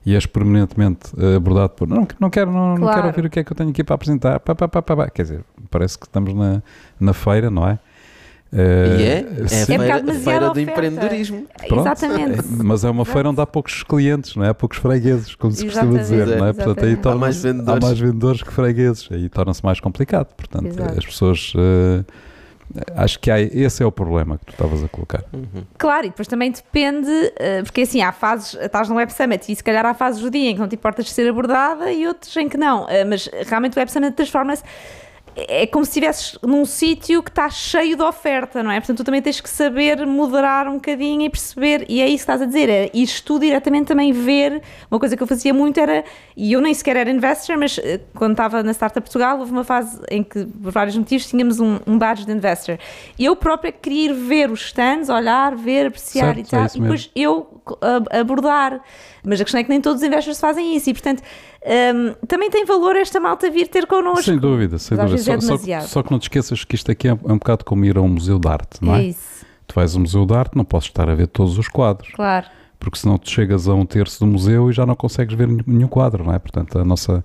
[0.04, 2.94] e és permanentemente abordado por não, não, quero, não, não Claro.
[2.94, 4.38] quero ouvir o que é que eu tenho aqui para apresentar.
[4.38, 5.10] Pá, pá, pá, pá, pá.
[5.10, 6.62] Quer dizer, parece que estamos na,
[7.00, 7.76] na feira, não é?
[8.52, 9.74] E é, é a sim.
[9.74, 11.46] É feira, demasiada feira do empreendedorismo.
[11.68, 11.80] Pronto.
[11.80, 12.38] Exatamente.
[12.40, 14.48] É, mas é uma feira onde há poucos clientes, não é?
[14.50, 16.52] Há poucos fregueses, como se costuma Exatamente, dizer, não é?
[16.52, 17.82] Portanto, aí Há mais vendedores.
[17.84, 20.32] há mais vendedores que fregueses, aí torna-se mais complicado.
[20.34, 20.98] Portanto, Exato.
[20.98, 21.52] as pessoas.
[21.56, 22.04] eh,
[22.96, 25.22] acho que há, esse é o problema que tu estavas a colocar.
[25.32, 25.62] Uhum.
[25.78, 29.56] Claro, e depois também depende, eh, porque assim, há fases, estás no Web Summit e
[29.56, 32.06] se calhar há fases do dia em que não te importas de ser abordada e
[32.06, 34.62] outros em que não, Eh, mas realmente o Web Summit transforma-se,
[35.36, 38.80] é como se estivesses num sítio que está cheio de oferta, não é?
[38.80, 42.32] Portanto, tu também tens que saber moderar um bocadinho e perceber, e é isso que
[42.32, 45.78] estás a dizer, é isto tu diretamente também ver, uma coisa que eu fazia muito
[45.78, 46.04] era,
[46.36, 49.64] e eu nem sequer era investor, mas eh, quando estava na Startup Portugal, houve uma
[49.64, 52.78] fase em que, por vários motivos, tínhamos um, um badge de investor.
[53.18, 56.68] E eu própria queria ir ver os stands, olhar, ver, apreciar Certo, e tal, é
[56.74, 58.80] e depois eu a- abordar.
[59.22, 61.22] Mas a questão é que nem todos os investors fazem isso, e portanto,
[61.66, 64.22] hum, também tem valor esta malta vir ter connosco.
[64.22, 65.16] Sem dúvida, sem dúvida.
[65.16, 67.38] vezes é Só, só, só que não te esqueças que isto aqui é, é um
[67.38, 69.00] bocado como ir a um museu de arte, não é?
[69.00, 71.58] É isso, Tu vais a um museu de arte, não podes estar a ver todos
[71.58, 72.46] os quadros, claro.
[72.78, 75.88] porque senão tu chegas a um terço do museu e já não consegues ver nenhum
[75.88, 76.38] quadro, não é?
[76.38, 77.24] Portanto, a nossa,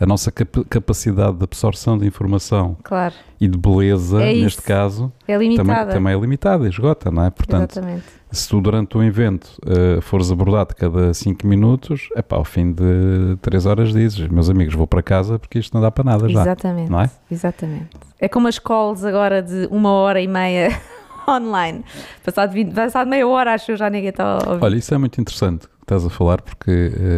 [0.00, 5.12] a nossa cap- capacidade de absorção de informação Claro, e de beleza, É neste caso,
[5.28, 7.30] é também, também é limitada, esgota, não é?
[7.30, 8.04] Portanto, Exatamente.
[8.32, 12.72] se tu durante o evento eh, fores abordado cada 5 minutos, é pá, ao fim
[12.72, 16.28] de 3 horas dizes, meus amigos, vou para casa porque isto não dá para nada
[16.30, 16.40] já.
[16.40, 16.90] Exatamente.
[16.90, 17.10] não é?
[17.30, 17.90] Exatamente.
[18.18, 20.68] É como as calls agora de uma hora e meia
[21.28, 21.84] online.
[22.24, 24.64] Passado, 20, passado meia hora, acho que eu já ninguém está a ouvir.
[24.64, 26.70] Olha, isso é muito interessante estás a falar porque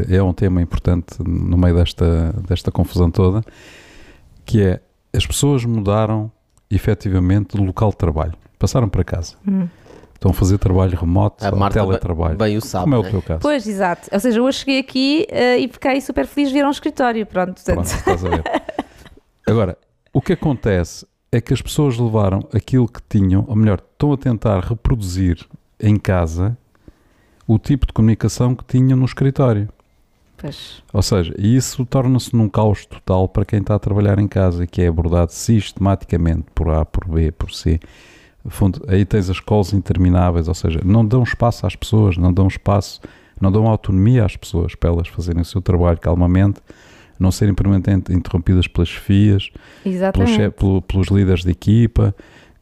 [0.09, 3.43] eh, é um tema importante no meio desta, desta confusão toda,
[4.47, 4.81] que é
[5.15, 6.33] as pessoas mudaram
[6.71, 9.69] efetivamente de local de trabalho, passaram para casa, Hum.
[10.15, 12.85] estão a fazer trabalho remoto, A Marta teletrabalho, Bem o sabe.
[12.85, 13.11] como é o né?
[13.11, 13.41] teu caso.
[13.41, 14.09] Pois, exato.
[14.11, 17.27] Ou seja, hoje cheguei aqui eh, e fiquei super feliz de vir a um escritório.
[17.27, 18.43] Pronto, Pronto, estás a ver.
[19.47, 19.77] Agora,
[20.15, 24.17] o que acontece é que as pessoas levaram aquilo que tinham, ou melhor, estão a
[24.17, 25.47] tentar reproduzir
[25.79, 26.57] em casa
[27.47, 29.69] o tipo de comunicação que tinham no escritório.
[30.37, 34.29] pois, Ou seja, e isso torna-se num caos total para quem está a trabalhar em
[34.29, 37.81] casa, que é abordado sistematicamente por A, por B, por C.
[38.49, 42.49] Fundo, aí tens as calls intermináveis, ou seja, não dão espaço às pessoas, não dão
[42.49, 43.01] espaço,
[43.41, 46.61] não dão autonomia às pessoas para elas fazerem o seu trabalho calmamente,
[47.19, 49.51] não serem permanentemente interrompidas pelas chefias,
[50.13, 52.13] pelos, pelos líderes de equipa,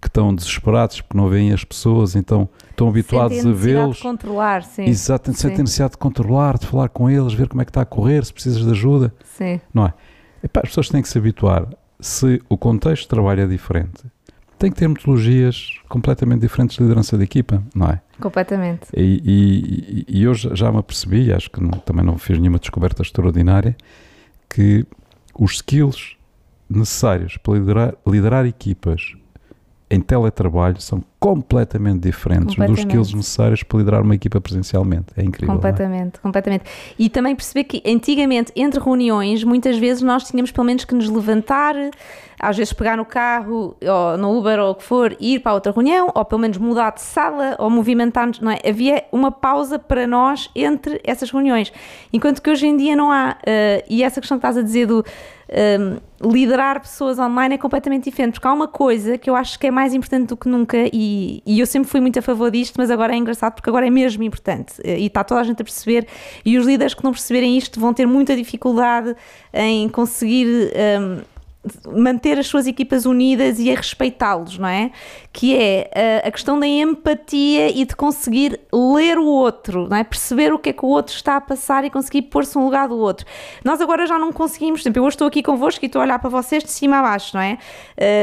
[0.00, 2.48] que estão desesperados porque não veem as pessoas, então
[2.80, 4.00] estão habituados a necessidade de vê-los.
[4.00, 4.84] controlar, sim.
[4.84, 7.86] Exato, sentem necessidade de controlar, de falar com eles, ver como é que está a
[7.86, 9.12] correr, se precisas de ajuda.
[9.24, 9.94] Sim, Não é?
[10.42, 11.66] Epá, as pessoas têm que se habituar.
[12.00, 14.04] Se o contexto de trabalho é diferente,
[14.58, 18.00] tem que ter metodologias completamente diferentes de liderança de equipa, não é?
[18.20, 18.86] completamente.
[18.94, 23.00] E, e, e já já me apercebi, acho que não- também não fiz nenhuma descoberta
[23.02, 23.74] extraordinária,
[24.48, 24.86] que
[25.38, 26.16] os skills
[26.68, 29.14] necessários para liderar, liderar equipas
[29.90, 32.88] em teletrabalho são completamente diferentes dos Completamente.
[32.88, 35.08] skills necessários para liderar uma equipa presencialmente.
[35.18, 35.52] É incrível.
[35.52, 35.56] é?
[35.56, 36.64] Completamente, completamente.
[36.98, 41.10] E também perceber que antigamente, entre reuniões, muitas vezes nós tínhamos pelo menos que nos
[41.10, 41.74] levantar,
[42.40, 45.52] às vezes pegar no carro, ou no Uber ou o que for, e ir para
[45.52, 48.58] outra reunião, ou pelo menos mudar de sala, ou movimentar-nos, não é?
[48.66, 51.70] Havia uma pausa para nós entre essas reuniões.
[52.10, 53.36] Enquanto que hoje em dia não há.
[53.44, 55.04] eh, e essa questão que estás a dizer do
[55.50, 59.66] um, liderar pessoas online é completamente diferente, porque há uma coisa que eu acho que
[59.66, 61.09] é mais importante do que nunca, e,
[61.46, 63.90] e eu sempre fui muito a favor disto, mas agora é engraçado porque agora é
[63.90, 66.06] mesmo importante, eh, e está toda a gente a perceber,
[66.44, 69.14] e os líderes que não perceberem isto vão ter muita dificuldade
[69.52, 70.72] em conseguir.
[71.00, 71.39] um,
[71.86, 74.90] manter as suas equipas unidas e a respeitá-los, não é?
[75.30, 80.02] Que é uh, a questão da empatia e de conseguir ler o outro, não é?
[80.02, 82.88] Perceber o que é que o outro está a passar e conseguir pôr-se no lugar
[82.88, 83.26] do outro.
[83.62, 86.04] Nós agora já não conseguimos, por exemplo, eu hoje estou aqui convosco e estou a
[86.04, 87.58] olhar para vocês de cima a baixo, não é?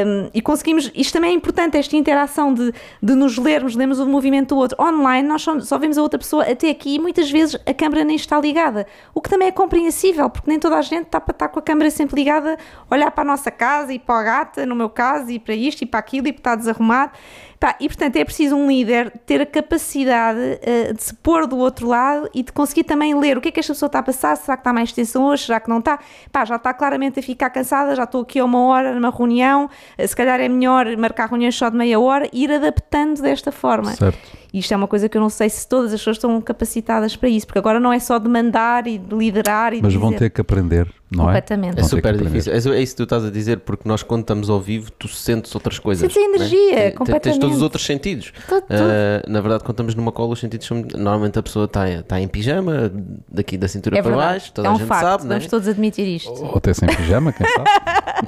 [0.05, 2.73] Um, e conseguimos, isto também é importante, esta interação de,
[3.03, 4.83] de nos lermos, lermos o movimento do outro.
[4.83, 8.03] Online nós só, só vemos a outra pessoa até aqui e muitas vezes a câmara
[8.03, 11.33] nem está ligada, o que também é compreensível, porque nem toda a gente está para
[11.33, 12.57] estar com a câmara sempre ligada,
[12.89, 15.85] olhar para nossa casa e para a gata, no meu caso, e para isto e
[15.85, 17.11] para aquilo e para estar desarrumado.
[17.59, 21.57] Pá, e portanto é preciso um líder ter a capacidade uh, de se pôr do
[21.57, 24.03] outro lado e de conseguir também ler o que é que esta pessoa está a
[24.03, 25.99] passar, será que está mais tensa hoje, será que não está?
[26.31, 29.65] Pá, já está claramente a ficar cansada, já estou aqui a uma hora numa reunião,
[29.65, 33.51] uh, se calhar é melhor marcar reuniões só de meia hora e ir adaptando desta
[33.51, 33.93] forma.
[33.95, 34.37] Certo.
[34.53, 37.15] E isto é uma coisa que eu não sei se todas as pessoas estão capacitadas
[37.15, 39.97] para isso, porque agora não é só de mandar e de liderar e Mas de
[39.97, 40.19] vão dizer.
[40.19, 41.27] ter que aprender, não é?
[41.27, 41.79] Completamente.
[41.79, 42.53] É Vão ter super difícil.
[42.53, 45.07] É, é isso que tu estás a dizer, porque nós, quando estamos ao vivo, tu
[45.07, 46.11] sentes outras coisas.
[46.11, 46.81] Sentes a energia, né?
[46.81, 47.46] Tens completamente.
[47.47, 48.31] Todos os outros sentidos.
[48.47, 48.73] Tudo, tudo.
[48.73, 50.77] Uh, na verdade, quando estamos numa cola, os sentidos são.
[50.95, 52.91] Normalmente a pessoa está tá em pijama,
[53.31, 54.31] daqui da cintura é para verdade.
[54.33, 55.35] baixo, toda é a um gente facto, sabe, né?
[55.35, 56.29] vamos todos admitir isto.
[56.31, 57.69] Ou até sem pijama, quem sabe?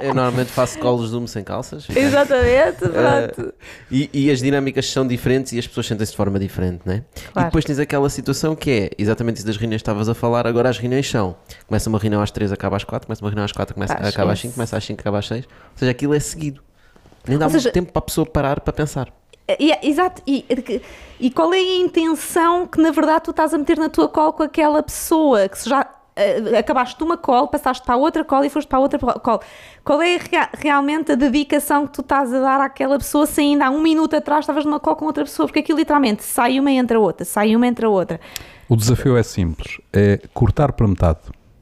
[0.00, 1.86] Eu normalmente faço colos zoom sem calças.
[1.90, 2.88] Exatamente, Uh,
[3.34, 3.54] pronto.
[3.90, 7.02] e, e as dinâmicas são diferentes e as pessoas sentem-se de forma diferente, né?
[7.16, 7.48] E Claro.
[7.48, 10.46] depois tens aquela situação que é exatamente isso das reuniões que estavas a falar.
[10.46, 13.44] Agora as reuniões são: começa uma reunião às 3, acaba às 4, começa uma reunião
[13.44, 14.40] às 4, começa, acaba às esquece.
[14.42, 15.44] 5, começa às 5, acaba às 6.
[15.44, 16.62] Ou seja, aquilo é seguido.
[17.26, 19.12] Nem dá Ou muito seja- tempo para a pessoa parar para pensar.
[19.58, 20.44] E, exato, e,
[21.18, 24.32] e qual é a intenção que na verdade tu estás a meter na tua call
[24.32, 28.24] com aquela pessoa que se já eh, acabaste de uma call, passaste para a outra
[28.24, 29.40] call e foste para a outra call.
[29.84, 33.66] Qual é rea- realmente a dedicação que tu estás a dar àquela pessoa se ainda
[33.66, 35.48] há um minuto atrás estavas numa call com outra pessoa?
[35.48, 38.20] Porque aquilo literalmente sai uma e entra outra, sai uma e entra outra.
[38.68, 41.18] O desafio é simples: é cortar para metade.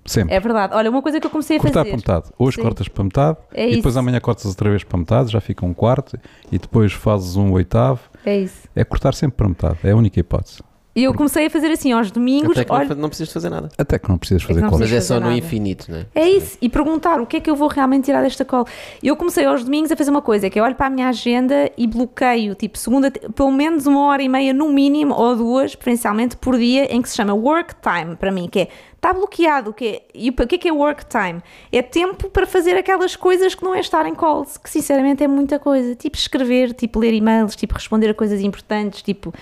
[0.08, 0.34] Sempre.
[0.34, 0.74] É verdade.
[0.74, 1.90] Olha, uma coisa que eu comecei a cortar fazer.
[1.90, 2.32] para metade.
[2.38, 2.62] Hoje Sim.
[2.62, 3.98] cortas para metade É e depois isso.
[3.98, 6.18] amanhã cortas outra vez para metade, já fica um quarto
[6.50, 8.00] e depois fazes um oitavo.
[8.24, 8.68] É isso.
[8.74, 9.78] É cortar sempre para metade.
[9.84, 10.58] É a única hipótese.
[10.96, 12.50] E eu comecei a fazer assim aos domingos.
[12.50, 13.68] Até que olha, não, não precisas fazer nada.
[13.78, 14.70] Até que não precisas fazer É não.
[14.76, 15.36] Mas é só no nada.
[15.36, 16.06] infinito, né?
[16.12, 18.66] É isso, e perguntar o que é que eu vou realmente tirar desta call.
[19.00, 21.70] Eu comecei aos domingos a fazer uma coisa, que eu olho para a minha agenda
[21.78, 26.36] e bloqueio, tipo, segunda, pelo menos uma hora e meia no mínimo, ou duas, preferencialmente,
[26.36, 28.68] por dia, em que se chama work time, para mim, que é,
[28.98, 31.40] está bloqueado, o que é, e o que é que é work time?
[31.72, 35.28] É tempo para fazer aquelas coisas que não é estar em calls, que sinceramente é
[35.28, 39.32] muita coisa, tipo escrever, tipo ler e-mails, tipo responder a coisas importantes, tipo,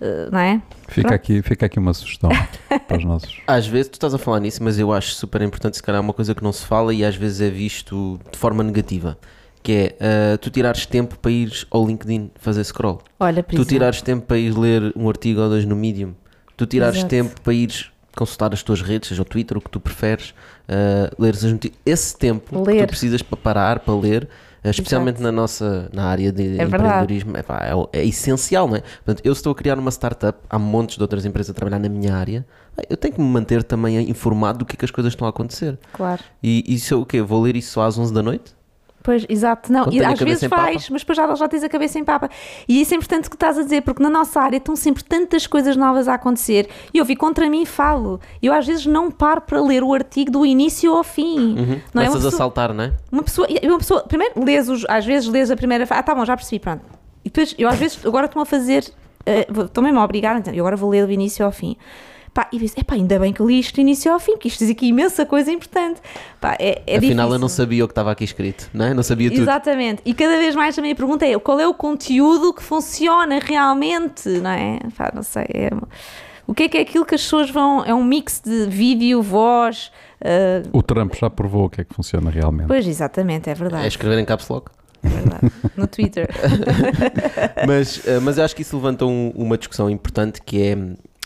[0.00, 0.60] eh, não é?
[0.88, 1.14] Fica Pronto.
[1.14, 2.28] aqui, fica aqui uma sugestão
[2.88, 3.40] para os nossos.
[3.46, 6.12] Às vezes tu estás a falar nisso, mas eu acho super importante, se calhar, uma
[6.12, 9.16] coisa que não se fala e às vezes é visto de forma negativa.
[9.62, 9.96] Que é
[10.34, 13.00] ah, tu tirares tempo para ires ao LinkedIn fazer scroll.
[13.18, 13.68] Olha, por Tu exemplo.
[13.68, 16.14] tirares tempo para ires ler um artigo ou dois no Medium.
[16.56, 17.10] Tu tirares Exato.
[17.10, 20.34] tempo para ires consultar as tuas redes, seja o Twitter, o que tu preferes,
[20.68, 21.78] ah, leres as notícias.
[21.84, 22.86] Esse tempo que Ler.
[22.86, 24.28] tu precisas para parar, para ler,
[24.64, 25.24] ah, especialmente Exato.
[25.24, 27.60] na nossa na área de É empreendedorismo, é, pá,
[27.92, 28.80] é é essencial, não é?
[28.80, 31.88] Portanto, eu estou a criar uma startup, há montes de outras empresas a trabalhar na
[31.88, 32.44] minha área,
[32.90, 35.30] eu tenho que me manter também informado do que é que as coisas estão a
[35.30, 35.78] acontecer.
[35.92, 36.22] Claro.
[36.42, 37.22] E isso é o quê?
[37.22, 38.54] Vou ler isso só às 11 da noite?
[39.06, 39.72] Pois, exato.
[39.72, 40.62] Não, e a às vezes papa.
[40.62, 42.28] vais, mas depois já, já tens a cabeça em papa.
[42.66, 45.46] E isso é importante que estás a dizer, porque na nossa área estão sempre tantas
[45.46, 46.68] coisas novas a acontecer.
[46.92, 48.20] E eu vi contra mim e falo.
[48.42, 51.54] Eu às vezes não paro para ler o artigo do início ao fim.
[51.94, 52.92] Não é Começas a pessoa, saltar, não é?
[53.12, 56.24] uma pessoa, uma pessoa, primeiro lês os, às vezes lês a primeira ah tá bom,
[56.24, 56.82] já percebi, pronto.
[57.24, 58.84] E depois, eu às vezes, agora estou a fazer,
[59.48, 61.76] vou- estou mesmo a obrigar, então, eu agora vou ler do início ao fim.
[62.36, 64.48] Pá, e disse, epá, ainda bem que eu li isto do início ao fim, porque
[64.48, 66.02] isto diz aqui imensa coisa importante.
[66.38, 67.38] Pá, é, é Afinal, eu difícil.
[67.38, 68.92] não sabia o que estava aqui escrito, não é?
[68.92, 69.40] Não sabia tudo.
[69.40, 70.02] Exatamente.
[70.04, 74.28] E cada vez mais a minha pergunta é qual é o conteúdo que funciona realmente,
[74.28, 74.80] não é?
[74.94, 75.46] Pá, não sei.
[75.54, 75.70] é-
[76.46, 77.82] O que é que é aquilo que as pessoas vão.
[77.86, 79.90] É um mix de vídeo, voz.
[80.22, 82.68] ah, O Trump já provou o que é que funciona realmente.
[82.68, 83.88] Pois, exatamente, é É verdade.
[83.88, 84.70] escrever em caps lock.
[85.02, 85.52] É verdade.
[85.74, 86.28] No Twitter.
[87.66, 90.76] mas, eh, mas eu acho que isso levanta um- uma discussão importante que é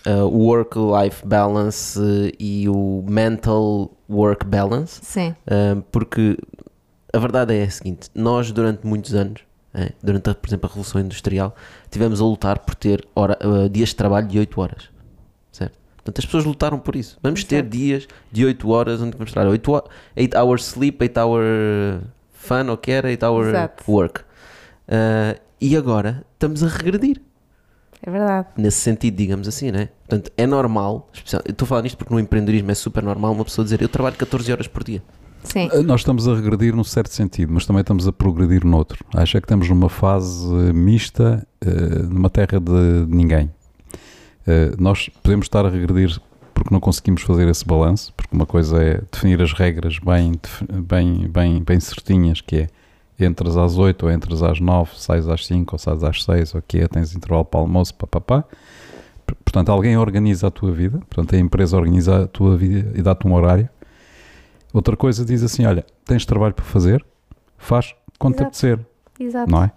[0.06, 5.00] o work-life balance eh, e o mental work balance.
[5.02, 5.34] Sim.
[5.46, 6.36] Uh, porque
[7.12, 9.40] a verdade é a seguinte: nós, durante muitos anos,
[9.74, 11.54] eh, durante, por exemplo, a Revolução Industrial,
[11.90, 14.88] tivemos a lutar por ter hora- uh, dias de trabalho de 8 horas.
[15.52, 15.78] Certo?
[15.96, 17.18] Portanto, as pessoas lutaram por isso.
[17.22, 21.18] Vamos ter dias de 8 horas onde vamos trabalhar 8, ho- 8 hours sleep, 8
[21.20, 21.42] hour
[22.32, 23.84] fun, ou que era, 8 hour Exato.
[23.86, 24.20] work.
[24.88, 27.20] Uh, e agora estamos a regredir
[28.02, 28.48] É verdade.
[28.56, 29.88] nesse sentido, digamos assim, né?
[30.08, 33.32] Portanto, é normal, especial- eu estou a falar nisto porque no empreendedorismo é super normal
[33.32, 35.02] uma pessoa dizer eu trabalho 14 horas por dia.
[35.42, 35.68] Sim.
[35.72, 39.04] Uh, Nós estamos a regredir num certo sentido, mas também estamos a progredir noutro.
[39.14, 43.50] Acho é que estamos numa fase uh, mista, uh, numa terra de ninguém.
[44.80, 46.18] Nós podemos estar a regredir
[46.52, 50.32] porque não conseguimos fazer esse balanço, porque uma coisa é definir as regras bem,
[50.82, 52.66] bem, bem, bem certinhas, que é
[53.24, 56.62] entras às 8 ou entras às 9, sais às 5 ou sais às 6, ou
[56.66, 58.44] que é, tens intervalo para almoço, papapá.
[59.44, 63.26] Portanto, alguém organiza a tua vida, portanto, a empresa organiza a tua vida e dá-te
[63.26, 63.68] um horário.
[64.72, 67.04] Outra coisa diz assim: olha, tens trabalho para fazer,
[67.56, 68.46] faz quando te Exato.
[68.48, 68.87] apetecer,
[69.18, 69.50] Exato.
[69.50, 69.72] não é?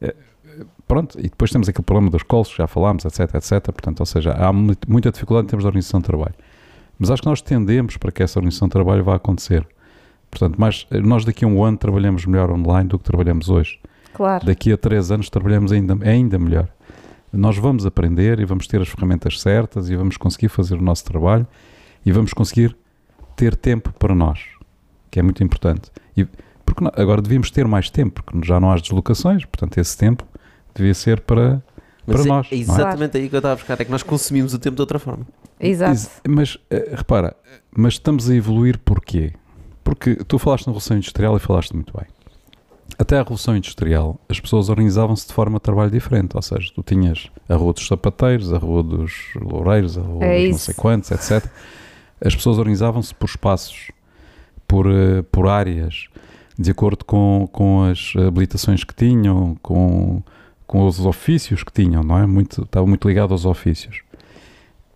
[0.00, 0.14] Eh,
[0.88, 3.60] Pronto, e depois temos aquele problema dos que já falámos, etc, etc.
[3.72, 6.34] Portanto, ou seja, há mu- muita dificuldade em termos de organização de trabalho.
[6.96, 9.66] Mas acho que nós tendemos para que essa organização de trabalho vá acontecer.
[10.30, 13.78] Portanto, mais, nós daqui a um ano trabalhamos melhor online do que trabalhamos hoje.
[14.12, 14.44] Claro.
[14.46, 16.68] Daqui a três anos trabalhamos ainda, ainda melhor.
[17.32, 21.04] Nós vamos aprender e vamos ter as ferramentas certas e vamos conseguir fazer o nosso
[21.04, 21.46] trabalho
[22.04, 22.76] e vamos conseguir
[23.34, 24.40] ter tempo para nós,
[25.10, 25.90] que é muito importante.
[26.16, 26.26] E,
[26.64, 30.24] porque não- agora devíamos ter mais tempo, porque já não há deslocações, portanto esse tempo
[30.74, 31.62] devia ser para,
[32.06, 32.46] Mas para é, nós.
[32.50, 32.62] é não é?
[32.62, 34.98] exatamente aí que eu estava a buscar, é que nós consumimos o tempo de outra
[34.98, 35.26] forma.
[35.60, 35.92] Exato.
[35.92, 37.36] Ex- Mas eh, repara,
[37.76, 39.32] mas estamos a evoluir porquê?
[39.86, 42.08] Porque tu falaste na Revolução Industrial e falaste muito bem.
[42.98, 46.34] Até a Revolução Industrial, as pessoas organizavam-se de forma de trabalho diferente.
[46.34, 50.40] Ou seja, tu tinhas a Rua dos Sapateiros, a Rua dos Loureiros, a Rua É
[50.40, 51.48] dos não sei quantos, etc.
[52.20, 53.92] As pessoas organizavam-se por espaços,
[54.66, 56.08] por, eh, por áreas,
[56.58, 60.20] de acordo com, com as habilitações que tinham, com,
[60.66, 62.26] com os ofícios que tinham, não é?
[62.26, 64.00] Muito, estava muito ligado aos ofícios.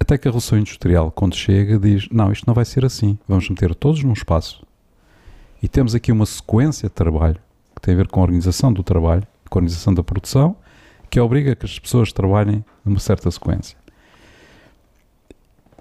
[0.00, 3.16] Até que a Revolução Industrial, quando chega, diz: não, isto não vai ser assim.
[3.28, 4.68] Vamos meter todos num espaço.
[5.62, 7.38] E temos aqui uma sequência de trabalho
[7.74, 10.56] que tem a ver com a organização do trabalho, com a organização da produção,
[11.08, 13.76] que obriga que as pessoas trabalhem numa certa sequência.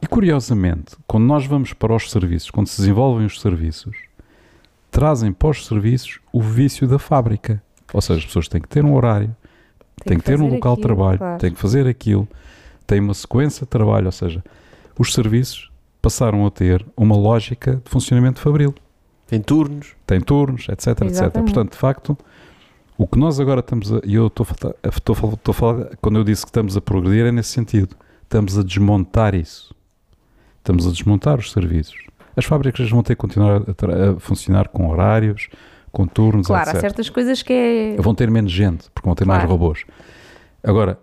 [0.01, 3.95] E curiosamente, quando nós vamos para os serviços, quando se desenvolvem os serviços,
[4.89, 7.61] trazem para os serviços o vício da fábrica.
[7.93, 9.35] Ou seja, as pessoas têm que ter um horário,
[10.05, 11.39] têm que, ter um local de trabalho, claro.
[11.39, 12.27] têm que fazer aquilo,
[12.87, 14.05] têm uma sequência de trabalho.
[14.05, 14.43] Ou seja,
[14.97, 15.69] os serviços
[16.01, 18.73] passaram a ter uma lógica de funcionamento fabril
[19.29, 19.95] Tem turnos.
[20.07, 21.01] tem turnos, etc, etc.
[21.03, 21.53] Exatamente.
[21.53, 22.17] Portanto, de facto,
[22.97, 24.01] o que nós agora estamos a.
[24.03, 24.45] E eu estou
[24.83, 27.31] a, estou a fal- estou a falar, quando eu disse que estamos a progredir, é
[27.31, 27.95] nesse sentido.
[28.23, 29.73] Estamos a desmontar isso.
[30.57, 31.97] Estamos a desmontar os serviços.
[32.35, 35.49] As fábricas vão ter que continuar a, a funcionar com horários,
[35.91, 36.81] com turnos, Claro, há etc.
[36.81, 37.95] certas coisas que é.
[38.01, 39.51] Vão ter menos gente, porque vão ter mais Claro.
[39.51, 39.83] robôs.
[40.63, 40.99] Agora,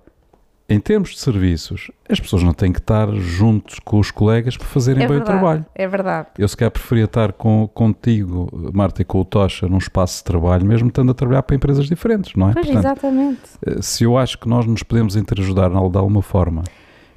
[0.69, 4.67] em termos de serviços, as pessoas não têm que estar juntos com os colegas para
[4.67, 5.67] fazerem É bem verdade, o trabalho.
[5.75, 6.29] é verdade.
[6.37, 10.25] Eu se calhar preferia estar com, contigo, Marta, e com o Tocha num espaço de
[10.25, 12.53] trabalho, mesmo estando a trabalhar para empresas diferentes, não é?
[12.53, 13.41] Pois, Portanto, exatamente.
[13.65, 16.65] eh, se eu acho que nós nos podemos interajudar de alguma forma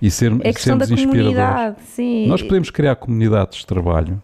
[0.02, 2.28] e ser, É da sermos inspiradores, comunidade, sim.
[2.28, 4.22] nós podemos criar comunidades de trabalho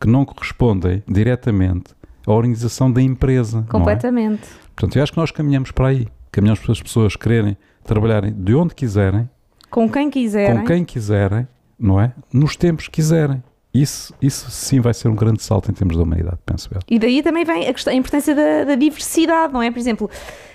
[0.00, 1.94] que não correspondem diretamente
[2.26, 3.70] à organização da empresa, não é?
[3.70, 4.42] Completamente.
[4.74, 6.08] Portanto, eu acho que nós caminhamos para aí.
[6.32, 9.28] Caminhamos para as pessoas quererem trabalharem de onde quiserem,
[9.70, 10.58] Com quem quiserem.
[10.60, 11.46] com quem quiserem,
[11.78, 12.12] não é?
[12.32, 13.42] Nos tempos que quiserem.
[13.72, 16.80] Isso, isso sim vai ser um grande salto em termos da humanidade, penso eu.
[16.88, 19.68] E daí também vem a, questão- a importância da, da diversidade, não é?
[19.70, 20.08] Por exemplo,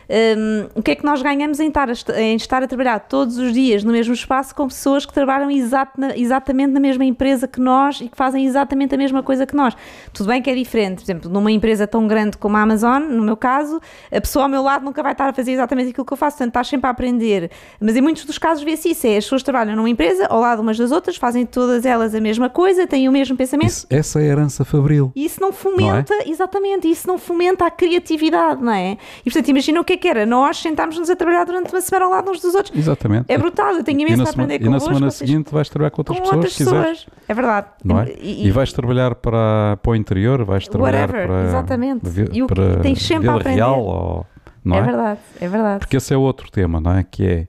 [0.09, 3.37] hum, o que é que nós ganhamos em estar, a, em estar a trabalhar todos
[3.37, 7.47] os dias no mesmo espaço com pessoas que trabalham exato na- exatamente na mesma empresa
[7.47, 9.75] que nós e que fazem exatamente a mesma coisa que nós?
[10.13, 13.21] Tudo bem que é diferente, por exemplo, numa empresa tão grande como a Amazon, no
[13.23, 13.79] meu caso,
[14.11, 16.37] a pessoa ao meu lado nunca vai estar a fazer exatamente aquilo que eu faço,
[16.37, 17.51] portanto estás sempre a aprender.
[17.79, 20.61] Mas em muitos dos casos vê-se isso, é as pessoas trabalham numa empresa ao lado
[20.61, 24.19] umas das outras, fazem todas elas a mesma coisa, têm o mesmo pensamento Isso- essa
[24.19, 25.11] é a herança fabril.
[25.15, 28.97] e isso não fomenta, exatamente, isso não fomenta a criatividade, não é?
[29.21, 32.05] E portanto, imagina o que é que era nós sentarmos-nos a trabalhar durante uma semana
[32.05, 32.75] ao lado uns dos outros.
[32.75, 33.25] Exatamente.
[33.27, 35.99] É brutal, eu tenho imenso semana, aprender e na semana vocês- seguinte vais trabalhar com
[36.01, 37.07] outras com pessoas, outras pessoas.
[37.27, 37.67] É verdade.
[37.83, 38.13] Não é?
[38.19, 42.01] E, E, vais trabalhar para, para o interior, vais trabalhar Whatever, para, exatamente.
[42.31, 43.55] E o que para tens sempre a aprender.
[43.57, 44.25] Real ou,
[44.63, 44.83] não é é?
[44.83, 45.79] verdade, é verdade.
[45.79, 47.03] Porque esse é outro tema, não é?
[47.03, 47.47] Que é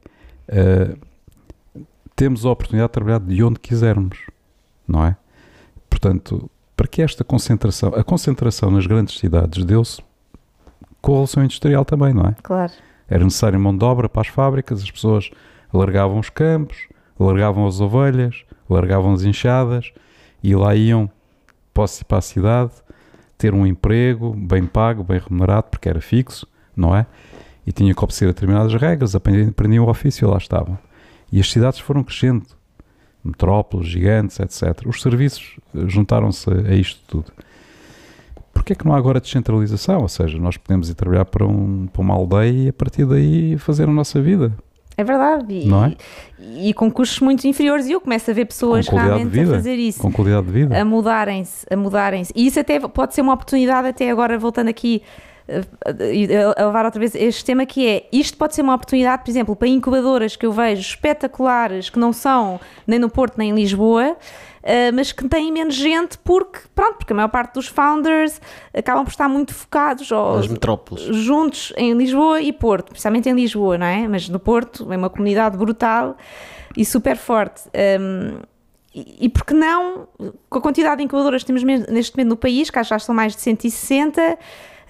[0.48, 0.94] eh,
[2.16, 4.18] temos a oportunidade de trabalhar de onde quisermos,
[4.86, 5.16] não é?
[5.88, 10.02] Portanto, para que esta concentração, a concentração nas grandes cidades deu-se
[11.00, 12.34] com a Revolução Industrial também, não é?
[12.42, 12.72] Claro.
[13.08, 15.30] Era necessário mão de obra para as fábricas, as pessoas
[15.72, 19.92] largavam os campos, largavam as ovelhas, largavam as enxadas
[20.42, 21.10] e lá iam
[21.74, 21.84] para
[22.18, 22.72] a- cidade
[23.38, 27.06] ter um emprego bem pago, bem remunerado, porque era fixo, não é?
[27.66, 30.78] E tinha que obedecer a determinadas regras, aprendiam, o ofício e lá estavam.
[31.32, 32.44] E as cidades foram crescendo,
[33.24, 34.86] metrópoles, gigantes, etc.
[34.86, 37.32] Os serviços eh, juntaram-se a isto tudo.
[38.52, 40.00] Porquê é que não há agora descentralização?
[40.02, 43.56] Ou seja, nós podemos ir trabalhar para, um, para uma aldeia e a partir daí
[43.58, 44.52] fazer a nossa vida.
[44.96, 45.54] É verdade.
[45.54, 45.96] E, Não é?
[46.58, 47.86] e com custos muito inferiores.
[47.86, 49.54] E eu começo a ver pessoas realmente a vida.
[49.54, 50.00] fazer isso.
[50.00, 50.78] Com qualidade de vida.
[50.78, 52.32] a mudarem-se, a mudarem-se.
[52.36, 55.02] E isso até pode ser uma oportunidade, até agora voltando aqui
[55.48, 55.62] eh,
[56.56, 59.30] a, a levar outra vez este tema que é, isto pode ser uma oportunidade, por
[59.30, 63.54] exemplo, para incubadoras que eu vejo espetaculares, que não são nem no Porto nem em
[63.54, 64.16] Lisboa,
[64.62, 68.40] eh, mas que têm menos gente porque, pronto, porque a maior parte dos founders
[68.74, 71.04] acabam por estar muito focados ou, Nas metrópoles.
[71.16, 74.06] juntos em Lisboa e Porto, principalmente em Lisboa, não é?
[74.06, 76.16] Mas no Porto é uma comunidade brutal
[76.76, 77.62] e super forte.
[78.00, 78.40] Um,
[78.94, 80.08] e, e por que não,
[80.48, 82.98] com a quantidade de incubadoras que temos neste momento no país, que acho que já
[82.98, 84.38] são mais de 160,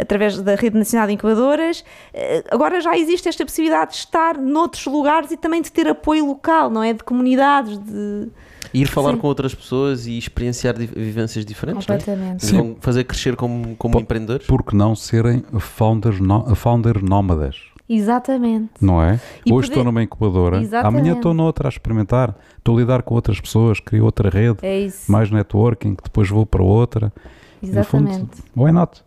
[0.01, 1.85] através da Rede Nacional de Incubadoras,
[2.15, 6.27] eh, agora já existe esta possibilidade de estar noutros lugares e também de ter apoio
[6.27, 6.93] local, não é?
[6.93, 8.29] De comunidades, de...
[8.73, 9.19] Ir falar Sim.
[9.19, 11.99] com outras pessoas e experienciar vivências diferentes, não é?
[11.99, 12.53] Completamente.
[12.53, 14.47] Vão fazer crescer como, como Pô, empreendedores.
[14.47, 17.57] Por que não serem founders, no, founder nómadas?
[17.89, 18.71] Exatamente.
[18.81, 19.19] Não é?
[19.45, 21.01] E Hoje poder- estou numa incubadora, Exatamente.
[21.01, 24.79] amanhã estou noutra a experimentar, estou a lidar com outras pessoas, crio outra rede, É
[24.79, 25.11] isso.
[25.11, 27.13] mais networking, que depois vou para outra.
[27.61, 28.43] E, no fundo, Exatamente.
[28.57, 29.03] why not?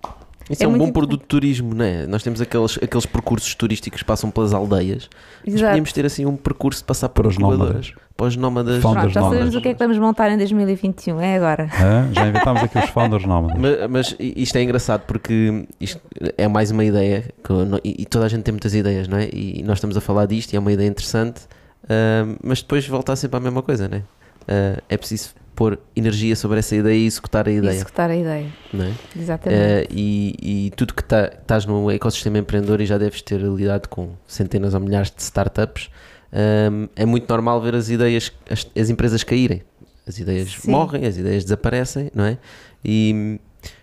[0.49, 2.05] Isso é, É um bom produto de turismo, não é?
[2.05, 5.09] Nós temos aqueles, aqueles percursos turísticos que passam pelas aldeias.
[5.45, 5.65] Exato.
[5.67, 7.93] podíamos ter assim um percurso de passar por Para os nómadas.
[8.15, 8.79] Para os nómadas.
[8.81, 11.69] Pronto, já sabemos o que é que vamos montar em 2021, é agora.
[12.11, 13.57] Já inventámos aqui os founders nómadas.
[13.59, 15.99] Mas, mas isto é engraçado porque isto
[16.37, 19.07] é mais uma ideia que eu não- e e toda a gente tem muitas ideias,
[19.07, 19.29] não é?
[19.31, 21.41] E nós estamos a falar disto e é uma ideia interessante,
[21.89, 24.01] ah, mas depois voltar sempre à mesma coisa, não é?
[24.47, 28.47] Ah, é preciso pôr energia sobre essa ideia e executar a ideia, Executar a ideia.
[28.71, 28.91] não é?
[29.15, 29.61] Exatamente.
[29.61, 30.35] Eh, e,
[30.67, 34.73] e tudo que tá- estás no ecossistema empreendedor e já deves ter lidado com centenas
[34.73, 35.89] ou milhares de startups,
[36.31, 39.61] ehm, é muito normal ver as ideias, as, as empresas caírem.
[40.07, 40.71] As ideias Sim.
[40.71, 42.37] morrem, as ideias desaparecem, não é?
[42.83, 43.39] E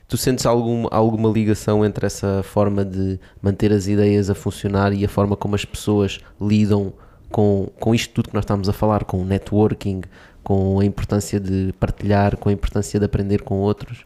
[0.07, 5.05] tu sentes algum, alguma ligação entre essa forma de manter as ideias a funcionar e
[5.05, 6.93] a forma como as pessoas lidam
[7.31, 10.03] com, com isto tudo que nós estamos a falar, com o networking,
[10.43, 14.05] com a importância de partilhar, com a importância de aprender com outros?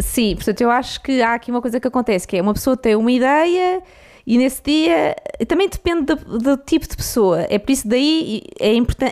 [0.00, 2.76] Sim, portanto, eu acho que há aqui uma coisa que acontece, que é uma pessoa
[2.76, 3.82] tem uma ideia
[4.24, 5.16] e nesse dia
[5.48, 7.46] também depende do, do tipo de pessoa.
[7.48, 9.10] É por isso daí é a, importan-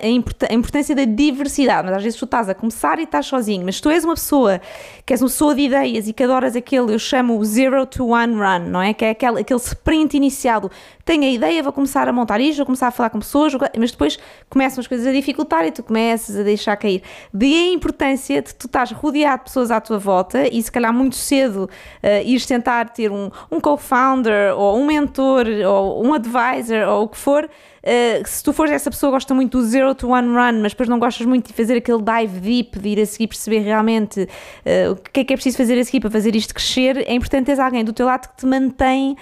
[0.48, 1.88] a importância da diversidade.
[1.88, 4.60] Mas às vezes tu estás a começar e estás sozinho, mas tu és uma pessoa
[5.04, 8.08] que és uma pessoa de ideias e que adoras aquele, eu chamo o zero to
[8.08, 8.92] one run, não é?
[8.94, 10.70] Que é aquele, aquele sprint inicial do
[11.10, 13.90] tenho a ideia, vou começar a montar isto, vou começar a falar com pessoas, mas
[13.90, 14.16] depois
[14.48, 17.02] começam as coisas a dificultar e tu começas a deixar cair.
[17.34, 20.94] Daí a importância de tu estás rodeado de pessoas à tua volta e se calhar
[20.94, 26.86] muito cedo uh, ires tentar ter um, um co-founder ou um mentor ou um advisor
[26.88, 27.44] ou o que for.
[27.44, 30.72] uh, se tu fores essa pessoa que gosta muito do zero to one run, mas
[30.72, 34.22] depois não gostas muito de fazer aquele dive deep, de ir a seguir perceber realmente
[34.22, 37.14] uh, o que é que é preciso fazer a seguir para fazer isto crescer, é
[37.14, 39.16] importante teres alguém do teu lado que te mantém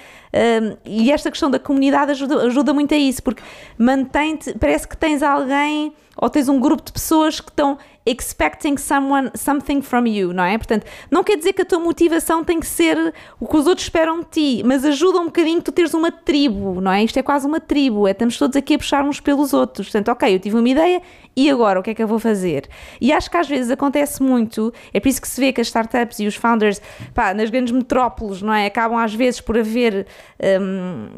[0.85, 3.43] e esta questão da comunidade ajuda, ajuda muito a isso, porque
[3.79, 9.31] mantém-te, parece que tens alguém ou tens um grupo de pessoas que estão expecting someone,
[9.35, 10.57] something from you, não é?
[10.57, 13.87] Portanto, não quer dizer que a tua motivação tem que ser o que os outros
[13.87, 17.05] esperam de ti, mas ajuda um bocadinho tu teres uma tribo, não é?
[17.05, 19.89] Isto é quase uma tribo, é, estamos todos aqui a puxar uns pelos outros.
[19.89, 21.03] Portanto, ok, eu tive uma ideia
[21.37, 22.69] e agora o que é que eu vou fazer?
[23.01, 25.67] E acho que às vezes acontece muito, é por isso que se vê que as
[25.67, 26.81] startups e os founders,
[27.15, 28.67] pá, nas grandes metrópoles, não é?
[28.67, 30.07] Acabam às vezes por haver,
[30.61, 31.09] hum,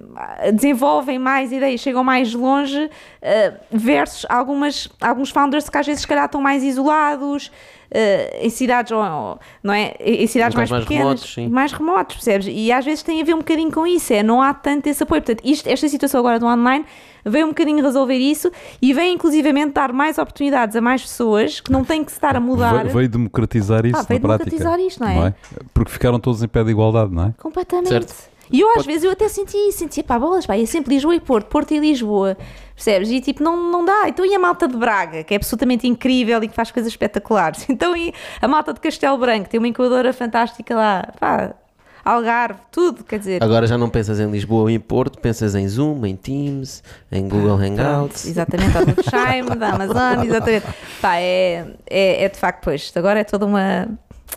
[0.54, 6.06] desenvolvem mais ideias, chegam mais longe, uh, versus algumas, alguns founders que às vezes se
[6.08, 7.46] calhar estão mais isolados,
[7.90, 9.94] uh, em cidades, ou, não é?
[10.00, 11.48] Em cidades mais, mais pequenas, remotos, sim.
[11.48, 12.46] mais remotos, percebes?
[12.50, 15.02] E às vezes tem a ver um bocadinho com isso, é, não há tanto esse
[15.02, 15.22] apoio.
[15.22, 16.84] Portanto, isto, esta situação agora do online
[17.22, 21.70] veio um bocadinho resolver isso e vem inclusivamente dar mais oportunidades a mais pessoas que
[21.70, 22.84] não têm que se estar a mudar.
[22.84, 24.50] Ve- Veio democratizar isso Ah, veio na prática.
[24.50, 25.34] democratizar isto, não é?
[25.74, 27.34] Porque ficaram todos em pé de igualdade, não é?
[27.38, 27.88] Completamente.
[27.88, 28.29] Certo.
[28.52, 30.94] E eu às Pode- vezes eu até senti isso, sentia pá, bolas, pá, ia sempre
[30.94, 32.36] Lisboa e Porto, Porto e Lisboa,
[32.74, 33.10] percebes?
[33.10, 34.08] E tipo, não, não dá.
[34.08, 37.66] Então e a malta de Braga, que é absolutamente incrível e que faz coisas espetaculares.
[37.70, 41.54] Então e a malta de Castelo Branco, tem uma incubadora fantástica lá, pá,
[42.02, 43.42] Algarve, tudo, quer dizer.
[43.44, 46.82] Agora já não pensas em Lisboa ou em Porto, pensas em Zoom, em Teams,
[47.12, 48.26] em Google Hangouts.
[48.26, 50.66] Exatamente, ao Chime, da Amazon, exatamente.
[51.00, 53.86] Pá, é, é, é de facto, pois, agora é toda uma.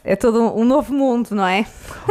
[0.03, 1.65] É todo um novo mundo, não é?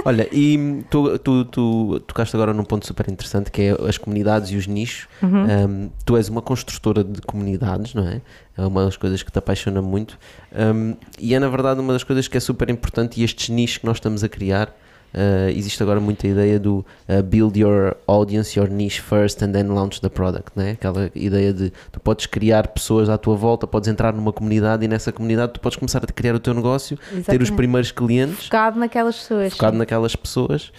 [0.04, 4.50] Olha, e tu, tu, tu tocaste agora num ponto super interessante que é as comunidades
[4.50, 5.08] e os nichos.
[5.22, 8.22] Um, tu és uma construtora de comunidades, não é?
[8.56, 10.18] É uma das coisas que te apaixona muito.
[10.54, 13.78] Um, e é na verdade uma das coisas que é super importante e estes nichos
[13.78, 14.74] que nós estamos a criar.
[15.14, 19.68] Uh, existe agora muita ideia do uh, build your audience, your niche first and then
[19.68, 20.70] launch the product, não é?
[20.72, 24.88] Aquela ideia de tu podes criar pessoas à tua volta, podes entrar numa comunidade e
[24.88, 27.52] nessa comunidade tu podes começar a criar o teu negócio, ter os Exatamente.
[27.52, 29.52] primeiros clientes Focado naquelas pessoas.
[29.52, 29.78] focado sim.
[29.78, 30.72] naquelas pessoas.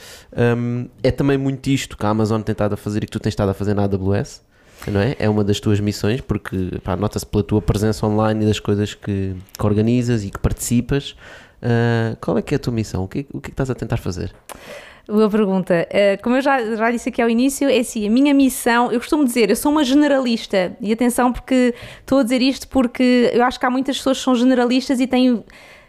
[0.57, 3.19] Um, é também muito isto que a Amazon tem estado a fazer e que tu
[3.19, 4.41] tens estado a fazer na AWS,
[4.87, 5.15] não é?
[5.19, 9.35] É uma das tuas missões, porque nota-se pela tua presença online e das coisas que,
[9.57, 11.15] que organizas e que participas.
[11.63, 13.05] Uh, qual é que é a tua missão?
[13.05, 14.35] O que, o que é que estás a tentar fazer?
[15.07, 15.87] Boa pergunta.
[15.89, 18.99] Uh, como eu já, já disse aqui ao início, é assim, a minha missão, eu
[18.99, 20.75] costumo dizer, eu sou uma generalista.
[20.81, 24.23] E atenção, porque estou a dizer isto porque eu acho que há muitas pessoas que
[24.25, 25.41] são generalistas e têm,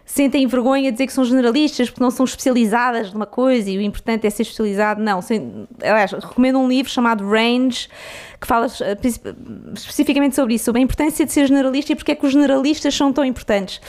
[0.05, 3.81] sentem vergonha de dizer que são generalistas porque não são especializadas numa coisa e o
[3.81, 5.03] importante é ser especializado.
[5.03, 5.21] Não.
[5.21, 7.89] Sem, aliás, recomendo um livro chamado Range
[8.45, 9.35] que fala uh, princip-
[9.75, 12.95] especificamente sobre isso, sobre a importância de ser generalista e porque é que os generalistas
[12.95, 13.81] são tão importantes.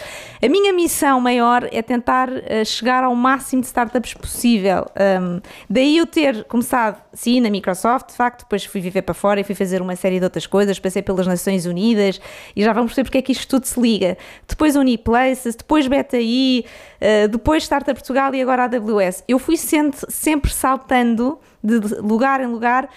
[0.41, 4.85] A minha missão maior é tentar uh, chegar ao máximo de startups possível.
[5.21, 9.41] Um, daí eu ter começado, sim, na Microsoft, de facto, depois fui viver para fora
[9.41, 12.21] e fui fazer uma série de outras coisas, passei pelas Nações Unidas
[12.55, 14.17] e já vamos perceber porque é que isto tudo se liga.
[14.47, 16.65] Depois Uniplaces, depois BetaI,
[17.01, 19.25] uh, depois Startup Portugal e agora a AWS.
[19.27, 22.89] Eu fui sempre saltando de lugar em lugar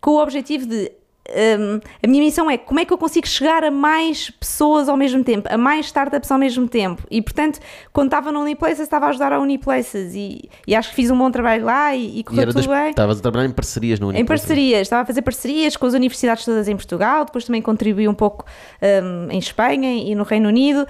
[0.00, 0.92] com o objetivo de
[1.28, 4.96] um, a minha missão é como é que eu consigo chegar a mais pessoas ao
[4.96, 7.02] mesmo tempo, a mais startups ao mesmo tempo.
[7.10, 7.58] E portanto,
[7.92, 11.18] quando estava no Uniplaces, estava a ajudar a Uniplaces e, e acho que fiz um
[11.18, 12.90] bom trabalho lá e, e correu E tudo bem.
[12.90, 14.42] Estavas a trabalhar em parcerias no Em Uniplaces.
[14.42, 18.14] parcerias, estava a fazer parcerias com as universidades todas em Portugal, depois também contribuí um
[18.14, 18.44] pouco
[18.82, 20.86] hum, em Espanha e no Reino Unido, uh,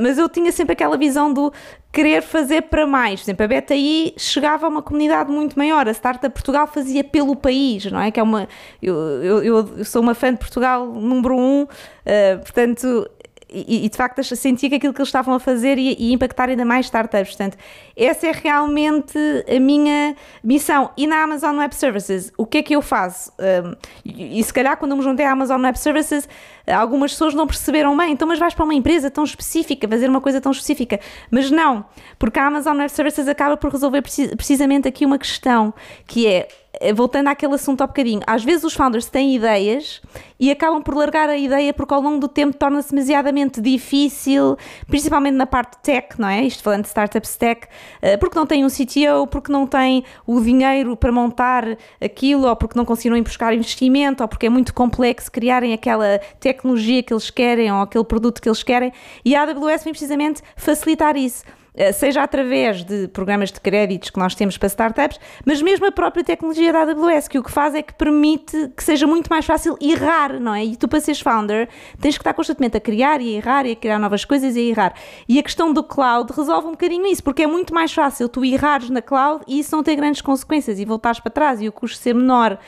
[0.00, 1.52] mas eu tinha sempre aquela visão do
[1.92, 3.20] querer fazer para mais.
[3.20, 7.34] Por exemplo, a BTI chegava a uma comunidade muito maior, a Startup Portugal fazia pelo
[7.34, 8.10] país, não é?
[8.10, 8.48] Que é uma,
[8.82, 13.08] eu, eu, eu- sou uma fã de Portugal número um, uh, portanto.
[13.52, 16.48] E, e, de facto sentia que aquilo que eles estavam a fazer ia, ia impactar
[16.48, 17.36] ainda mais startups.
[17.36, 17.56] Portanto,
[17.96, 20.90] essa é realmente a minha missão.
[20.96, 23.32] E na Amazon Web Services, o que é que eu faço?
[23.38, 23.74] Um,
[24.04, 26.28] e, e se calhar quando eu me juntei à Amazon Web Services,
[26.66, 28.12] algumas pessoas não perceberam bem.
[28.12, 31.00] Então, mas vais para uma empresa tão específica, fazer uma coisa tão específica.
[31.30, 31.84] Mas não,
[32.18, 35.74] porque a Amazon Web Services acaba por resolver preci- precisamente aqui uma questão,
[36.06, 36.48] que é
[36.94, 40.00] voltando àquele assunto há bocadinho, às vezes os founders têm ideias
[40.38, 44.56] e acabam por largar a ideia porque ao longo do tempo torna-se demasiadamente difícil,
[44.86, 46.42] principalmente na parte tech, não é?
[46.42, 47.66] Isto falando de startups tech,
[48.00, 52.56] eh, porque não têm um CTO, porque não têm o dinheiro para montar aquilo, ou
[52.56, 57.12] porque não conseguiram ir buscar investimento, ou porque é muito complexo criarem aquela tecnologia que
[57.12, 61.44] eles querem ou aquele produto que eles querem, e a AWS vem precisamente facilitar isso.
[61.80, 65.90] Eh, seja através de programas de créditos que nós temos para startups, mas mesmo a
[65.90, 69.46] própria tecnologia da AWS, que o que faz é que permite que seja muito mais
[69.46, 70.62] fácil errar, não é?
[70.62, 73.72] E tu, para seres founder, tens que estar constantemente a criar e a errar e
[73.72, 74.94] a criar novas coisas e a errar.
[75.26, 78.44] E a questão do cloud resolve um bocadinho isso, porque é muito mais fácil tu
[78.44, 81.72] errares na cloud e isso não ter grandes consequências e voltares para trás e o
[81.72, 82.58] custo ser menor.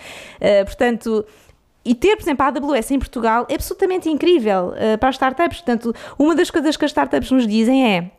[0.41, 1.23] Eh, portanto.
[1.85, 5.61] E ter, por exemplo, a AWS em Portugal é absolutamente incrível eh, para as startups.
[5.61, 8.13] Portanto, uma das coisas que as startups nos dizem é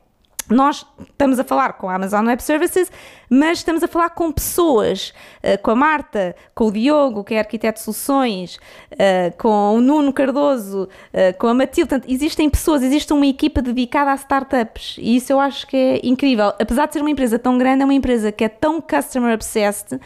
[0.50, 2.92] nós estamos a falar com a Amazon Web Services,
[3.30, 7.40] mas estamos a falar com pessoas, eh, com a Marta, com o Diogo, que é
[7.40, 8.60] arquiteto de soluções,
[8.92, 11.90] eh, com o Nuno Cardoso, eh, com a Matilde.
[11.90, 16.02] Portanto, existem pessoas, existe uma equipa dedicada a startups e isso eu acho que é
[16.04, 16.54] incrível.
[16.60, 20.00] Apesar de ser uma empresa tão grande, é uma empresa que é tão customer obsessed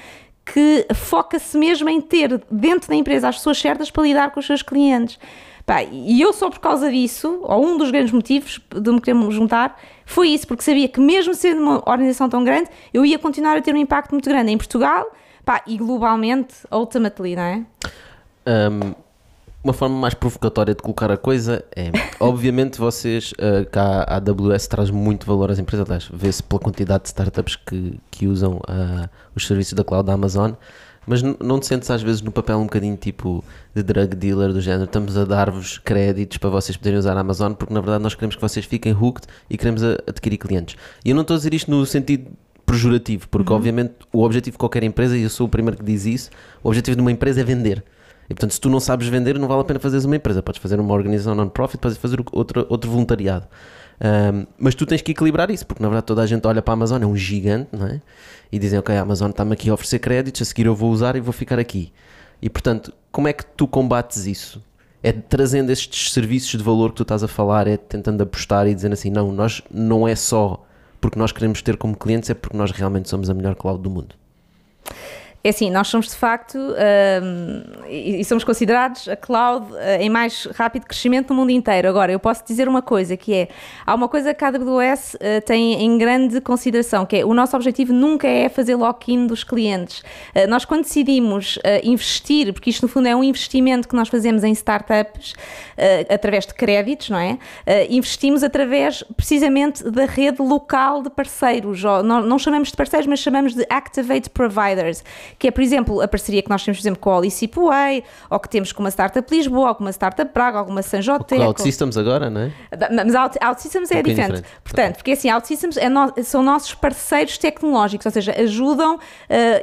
[0.45, 4.45] que foca-se mesmo em ter dentro da empresa as pessoas certas para lidar com os
[4.45, 5.19] seus clientes.
[5.67, 9.19] Pá, e eu só por causa disso, ou um dos grandes motivos de me querer
[9.31, 13.57] juntar, foi isso, porque sabia que mesmo sendo uma organização tão grande, eu ia continuar
[13.57, 15.13] a ter um impacto muito grande em Portugal,
[15.43, 17.65] pá, e globalmente, ultimately, não é?
[18.47, 18.95] Um,
[19.61, 24.67] uma forma mais provocatória de colocar a coisa é, obviamente vocês, uh, cá a AWS
[24.67, 29.09] traz muito valor às empresas, aliás, vê-se pela quantidade de startups que, que usam uh,
[29.35, 30.53] os serviços da cloud da Amazon,
[31.07, 33.43] mas não te sentes às vezes no papel um bocadinho tipo
[33.77, 37.53] de drug dealer do género, estamos a dar-vos créditos para vocês poderem usar a Amazon,
[37.53, 40.75] porque na verdade nós queremos que vocês fiquem hooked e queremos adquirir clientes.
[41.05, 42.31] E eu não estou a dizer isto no sentido
[42.65, 46.05] pejorativo, porque obviamente o objetivo de qualquer empresa, e eu sou o primeiro que diz
[46.05, 46.31] isso,
[46.63, 47.83] o objetivo de uma empresa é vender.
[48.29, 50.43] E portanto, se tu não sabes vender, não vale a pena fazeres uma empresa.
[50.43, 53.47] Podes fazer uma organização non-profit, podes fazer outro, outro voluntariado.
[53.99, 56.73] Um, mas tu tens que equilibrar isso, porque na verdade toda a gente olha para
[56.73, 58.01] a Amazon, é um gigante, não é?
[58.51, 61.15] E dizem, ok, a Amazon está-me aqui a oferecer créditos, a seguir eu vou usar
[61.15, 61.93] e vou ficar aqui.
[62.41, 64.63] E portanto, como é que tu combates isso?
[65.01, 68.75] É trazendo estes serviços de valor que tu estás a falar, é tentando apostar e
[68.75, 70.63] dizendo assim, não, nós não é só
[70.99, 73.89] porque nós queremos ter como clientes, é porque nós realmente somos a melhor cloud do
[73.89, 74.15] mundo.
[75.47, 80.09] É assim, nós somos de facto um, e, e somos considerados a cloud uh, em
[80.09, 81.87] mais rápido crescimento no mundo inteiro.
[81.87, 83.47] Agora, eu posso dizer uma coisa que é,
[83.85, 87.55] há uma coisa que a AWS uh, tem em grande consideração, que é o nosso
[87.55, 89.99] objetivo nunca é fazer lock-in dos clientes.
[90.35, 94.43] Uh, nós quando decidimos investir, porque isto no fundo é um investimento que nós fazemos
[94.43, 95.33] em startups
[96.09, 97.37] através de créditos, não é?
[97.89, 103.53] investimos através precisamente da rede local de parceiros, não, não chamamos de parceiros, mas chamamos
[103.53, 105.03] de Activate Providers
[105.39, 108.39] que é, por exemplo, a parceria que nós temos, por exemplo, com a Olicipway, ou
[108.39, 111.41] que temos com uma startup Lisboa, ou com uma startup Praga, ou com uma Sanjotec.
[111.41, 112.51] O OutSystems agora, não é?
[113.05, 114.27] Mas Out, OutSystems é Um diferente.
[114.27, 114.47] diferente.
[114.63, 118.99] Portanto, porque assim, a OutSystems é no, são nossos parceiros tecnológicos, ou seja, ajudam, uh,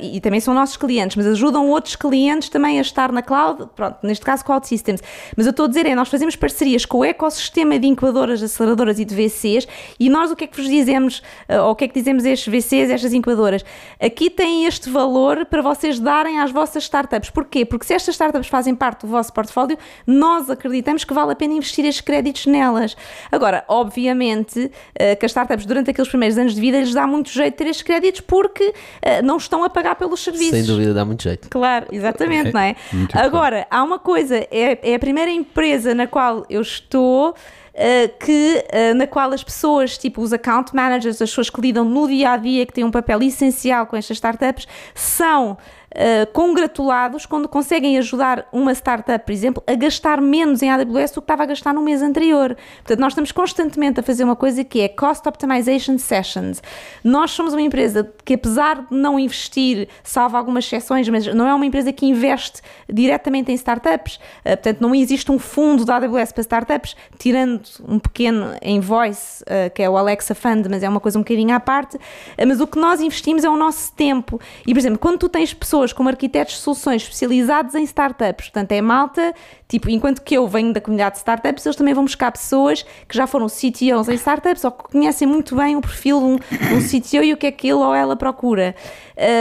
[0.00, 3.98] e também são nossos clientes, mas ajudam outros clientes também a estar na cloud, pronto,
[4.02, 5.02] neste caso com a OutSystems.
[5.36, 9.00] Mas eu estou a dizer, é, nós fazemos parcerias com o ecossistema de incubadoras, aceleradoras
[9.00, 9.66] e de VCs,
[9.98, 11.18] e nós o que é que vos dizemos,
[11.48, 13.64] uh, ou o que é que dizemos a estes VCs, a estas incubadoras?
[14.00, 17.30] Aqui tem este valor para vocês darem às vossas startups.
[17.30, 17.64] Porquê?
[17.64, 21.54] Porque se estas startups fazem parte do vosso portfólio, nós acreditamos que vale a pena
[21.54, 22.96] investir estes créditos nelas.
[23.32, 27.30] Agora, obviamente, uh, que as startups durante aqueles primeiros anos de vida lhes dá muito
[27.30, 30.50] jeito ter estes créditos porque uh, não estão a pagar pelos serviços.
[30.50, 31.48] Sem dúvida dá muito jeito.
[31.48, 32.76] Claro, exatamente, É, não é?
[33.14, 37.34] Agora, há uma coisa, é, é a primeira empresa na qual eu estou.
[37.74, 41.84] Uh, que, uh, na qual as pessoas, tipo os account managers, as pessoas que lidam
[41.84, 45.58] no dia a dia, que têm um papel essencial com estas startups, são
[45.94, 51.20] uh, congratulados quando conseguem ajudar uma startup, por exemplo, a gastar menos em AWS do
[51.20, 52.56] que estava a gastar no mês anterior.
[52.78, 56.62] Portanto, nós estamos constantemente a fazer uma coisa que é Cost Optimization Sessions.
[57.02, 61.54] Nós somos uma empresa que, apesar de não investir, salvo algumas exceções, mas não é
[61.54, 62.60] uma empresa que investe
[62.92, 64.16] diretamente em startups.
[64.16, 69.42] Uh, portanto, não existe um fundo da AWS para startups, tirando um pequeno em voice,
[69.44, 71.98] uh, que é o Alexa Fund, mas é uma coisa um bocadinho à parte.
[72.46, 74.40] mas o que nós investimos é o nosso tempo.
[74.66, 78.72] E, por exemplo, quando tu tens pessoas como arquitetos de soluções especializados em startups, portanto,
[78.72, 79.34] é malta,
[79.68, 83.16] tipo, enquanto que eu venho da comunidade de startups, eles também vão buscar pessoas que
[83.16, 86.34] já foram CTOs em startups ou que conhecem muito bem o perfil de um,
[86.76, 88.74] um CTO e o que é que ele ou ela procura.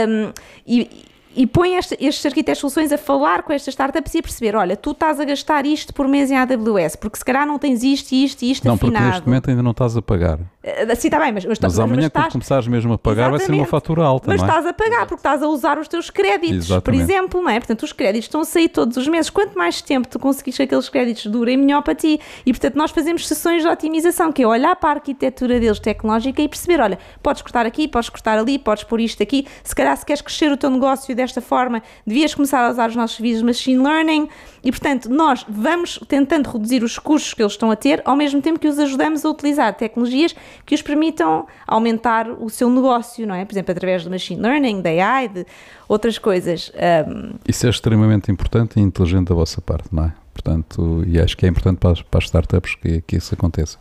[0.08, 0.32] Um,
[0.66, 4.22] e, e põe este, estes arquitetos de soluções a falar com estas startups e a
[4.22, 7.58] perceber, olha, tu estás a gastar isto por mês em AWS, porque se calhar não
[7.58, 8.92] tens isto, isto e isto não, afinado.
[8.92, 10.38] Não, porque neste momento ainda não estás a pagar.
[10.38, 12.24] Uh, sim, está bem, mas, mas, mas amanhã mas estás...
[12.26, 13.38] quando começares mesmo a pagar Exatamente.
[13.38, 14.44] vai ser uma fatura alta, Mas é?
[14.44, 16.84] estás a pagar porque estás a usar os teus créditos, Exatamente.
[16.84, 17.58] por exemplo, não é?
[17.58, 19.28] Portanto, os créditos estão a sair todos os meses.
[19.30, 22.20] Quanto mais tempo tu conseguires que aqueles créditos durem, melhor para ti.
[22.46, 26.40] E, portanto, nós fazemos sessões de otimização, que é olhar para a arquitetura deles tecnológica
[26.40, 29.46] e perceber, olha, podes cortar aqui, podes cortar ali, podes pôr isto aqui.
[29.62, 32.96] Se calhar, se queres crescer o teu negócio desta forma, devias começar a usar os
[32.96, 34.28] nossos serviços de machine learning
[34.62, 38.40] e, portanto, nós vamos tentando reduzir os custos que eles estão a ter, ao mesmo
[38.40, 43.34] tempo que os ajudamos a utilizar tecnologias que os permitam aumentar o seu negócio, não
[43.34, 43.44] é?
[43.44, 45.46] Por exemplo, através do machine learning, da AI, de
[45.88, 46.72] outras coisas.
[47.08, 47.34] Um...
[47.46, 50.12] Isso é extremamente importante e inteligente da vossa parte, não é?
[50.32, 53.78] Portanto, e acho que é importante para as, para as startups que, que isso aconteça.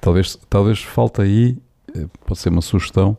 [0.00, 1.56] Talvez, talvez falta aí,
[1.94, 3.16] eh, pode ser uma sugestão,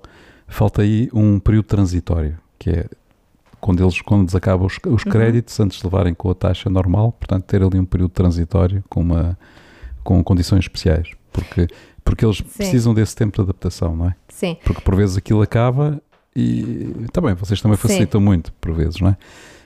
[0.48, 2.86] falta aí um período transitório, que é
[3.62, 5.12] quando eles, quando eles acabam os, os uhum.
[5.12, 5.66] créditos, uhum.
[5.66, 9.38] antes de levarem com a taxa normal, portanto, ter ali um período transitório com, uma,
[10.04, 11.68] com condições especiais, porque,
[12.04, 12.44] porque eles Sim.
[12.44, 14.16] precisam desse tempo de adaptação, não é?
[14.28, 14.58] Sim.
[14.66, 16.02] Porque por vezes aquilo acaba
[16.36, 18.26] e também, vocês também facilitam Sim.
[18.26, 19.18] muito, por vezes, não é?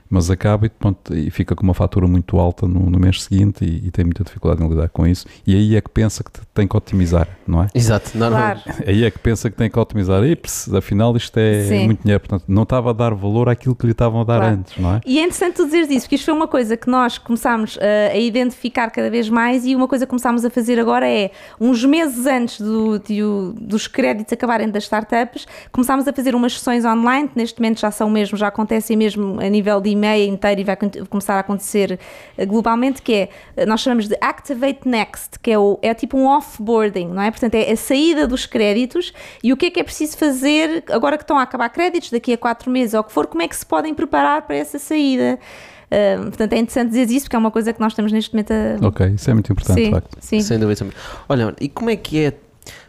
[0.09, 3.65] Mas acaba e, pronto, e fica com uma fatura muito alta no, no mês seguinte
[3.65, 5.25] e, e, tem muita dificuldade em lidar com isso.
[5.45, 7.67] E aí é que pensa que tem que otimizar, não é?
[7.73, 8.57] Exato, normal.
[8.63, 8.83] Claro.
[8.85, 10.23] Aí é que pensa que tem que otimizar.
[10.23, 10.37] E
[10.77, 11.85] afinal isto é Sim.
[11.85, 14.55] muito dinheiro, portanto não estava a dar valor àquilo que lhe estavam a dar claro.
[14.55, 15.01] antes, não é?
[15.05, 17.79] E é interessante tu dizeres isso, porque isto foi uma coisa que nós começámos uh,
[18.11, 21.83] a identificar cada vez mais e uma coisa que começámos a fazer agora é, uns
[21.83, 27.27] meses antes do, do, dos créditos acabarem das startups, começámos a fazer umas sessões online,
[27.27, 30.63] que neste momento já são mesmo, já acontecem mesmo a nível de e-mail inteiro e
[30.63, 30.77] vai
[31.09, 31.99] começar a acontecer
[32.37, 36.17] eh, globalmente, que é, eh, nós chamamos de Activate Next, que é, o, é tipo
[36.17, 37.31] um offboarding, não é?
[37.31, 41.17] Portanto, é a saída dos créditos e o que é que é preciso fazer agora
[41.17, 43.47] que estão a acabar créditos, daqui a quatro meses ou o que for, como é
[43.47, 45.39] que se podem preparar para essa saída?
[45.85, 48.51] Uh, portanto, é interessante dizer isso porque é uma coisa que nós estamos neste momento
[48.51, 48.87] a.
[48.87, 50.17] Ok, isso é muito importante, sim, de facto.
[50.19, 50.41] Sim.
[50.41, 50.87] Sem dúvida.
[51.29, 52.33] Olha, e como é que é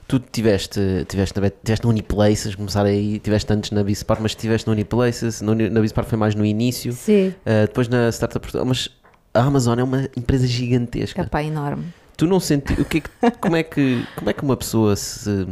[0.09, 4.67] tu tiveste, tiveste, na, tiveste no Uniplaces, começar aí, tiveste antes na Bispar, mas tiveste
[4.67, 7.29] no Uniplaces, no, na Bispar foi mais no início, Sim.
[7.29, 8.89] Uh, depois na Startup Portugal, mas
[9.35, 11.25] a Amazon é uma empresa gigantesca.
[11.25, 11.93] Capaz, enorme.
[12.17, 14.97] Tu não senti, o que, é que como é que como é que uma pessoa
[14.97, 15.47] se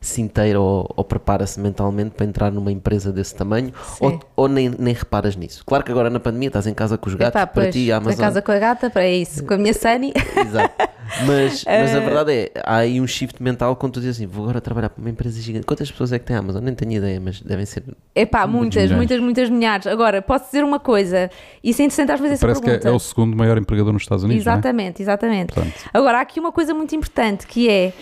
[0.00, 4.68] se inteira ou, ou prepara-se mentalmente para entrar numa empresa desse tamanho ou, ou, nem,
[4.68, 5.62] nem reparas nisso?
[5.64, 7.92] Claro que agora na pandemia estás em casa com os gatos, Epá, para pois, ti
[7.92, 8.14] a Amazon.
[8.14, 10.12] Em casa com a gata, para isso, com a minha Sunny.
[10.36, 10.74] Exato.
[11.26, 14.26] Mas, mas a eh, verdade é, há aí um shift mental quando tu dizes assim,
[14.26, 15.66] vou agora trabalhar para uma empresa gigante.
[15.66, 16.62] Quantas pessoas é que tem a Amazon?
[16.62, 17.84] Nem tenho ideia, mas devem ser.
[18.14, 19.86] Epá, muitas, muitas, muitas, muitas milhares.
[19.86, 21.30] Agora, posso dizer uma coisa,
[21.62, 22.88] isso é interessante às vezes Parece essa pergunta.
[22.88, 24.46] que é, o segundo maior empregador nos Estados Unidos.
[24.46, 24.50] É?
[24.50, 25.04] Exatamente, é?
[25.04, 25.52] exatamente.
[25.52, 25.74] Portanto.
[25.92, 27.92] Agora, há aqui uma coisa muito importante que é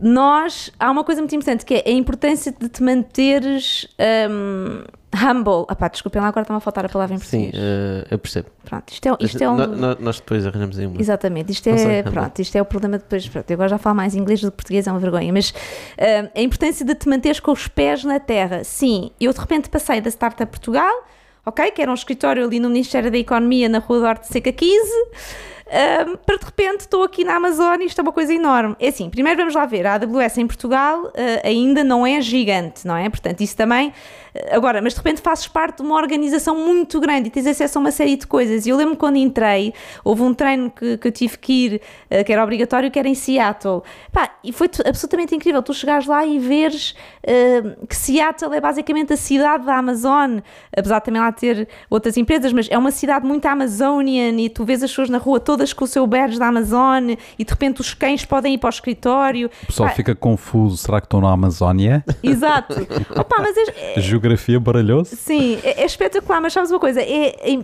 [0.00, 3.88] nós, há uma coisa muito importante que é a importância de te manteres
[4.30, 4.84] um,
[5.24, 5.64] humble.
[5.68, 7.52] Ah pá, desculpem lá, agora está-me a faltar a palavra em português.
[7.52, 8.48] Sim, uh, eu percebo.
[8.64, 9.56] Pronto, isto é, isto é um...
[9.56, 11.00] No, nós depois arranjamos aí uma.
[11.00, 14.14] Exatamente, isto é, pronto, isto é o problema depois, pronto, eu agora já falo mais
[14.14, 17.52] inglês do que português, é uma vergonha, mas uh, a importância de te manteres com
[17.52, 18.62] os pés na terra.
[18.64, 20.92] Sim, eu de repente passei da Startup Portugal,
[21.44, 24.90] ok, que era um escritório ali no Ministério da Economia, na Rua Duarte Seca 15,
[25.68, 28.74] um, para de repente estou aqui na Amazônia e isto é uma coisa enorme.
[28.78, 31.12] É assim, primeiro vamos lá ver, a AWS em Portugal uh,
[31.44, 33.08] ainda não é gigante, não é?
[33.08, 33.92] Portanto, isso também
[34.50, 37.80] Agora, mas de repente fazes parte de uma organização muito grande e tens acesso a
[37.80, 38.66] uma série de coisas.
[38.66, 39.72] E eu lembro quando entrei,
[40.04, 43.08] houve um treino que, que eu tive que ir, uh, que era obrigatório, que era
[43.08, 43.82] em Seattle.
[44.12, 45.62] Pá, e foi absolutamente incrível.
[45.62, 46.94] Tu chegares lá e veres
[47.24, 50.38] uh, que Seattle é basicamente a cidade da Amazon,
[50.76, 54.64] apesar de também lá ter outras empresas, mas é uma cidade muito Amazonian e tu
[54.64, 57.80] vês as pessoas na rua todas com o seu badge da Amazon e de repente
[57.80, 59.50] os cães podem ir para o escritório.
[59.62, 62.04] O pessoal Pá, fica confuso, será que estão na Amazónia?
[62.22, 62.74] Exato.
[63.16, 65.16] Opa, mas é, geografia baralhou-se.
[65.16, 67.00] Sim, é, é, espetacular, mas sabes uma coisa?
[67.00, 67.58] É, é,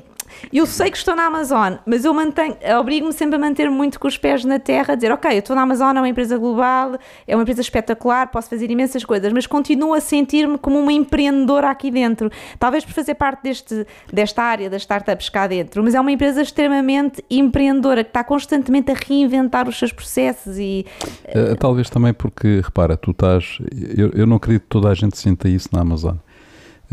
[0.52, 4.08] eu sei que estou na Amazon, mas eu mantenho, obrigo-me sempre a manter muito com
[4.08, 6.98] os pés na terra, a dizer, ok, eu estou na Amazon, é uma empresa global,
[7.26, 11.70] é uma empresa espetacular, posso fazer imensas coisas, mas continuo a sentir-me como uma empreendedora
[11.70, 12.30] aqui dentro.
[12.58, 16.42] Talvez por fazer parte deste, desta área das startups cá dentro, mas é uma empresa
[16.42, 20.86] extremamente empreendedora que está constantemente a reinventar os seus processos e.
[21.24, 23.58] Uh, talvez também porque, repara, tu estás.
[23.96, 26.16] Eu, eu não acredito que toda a gente sinta isso na Amazon.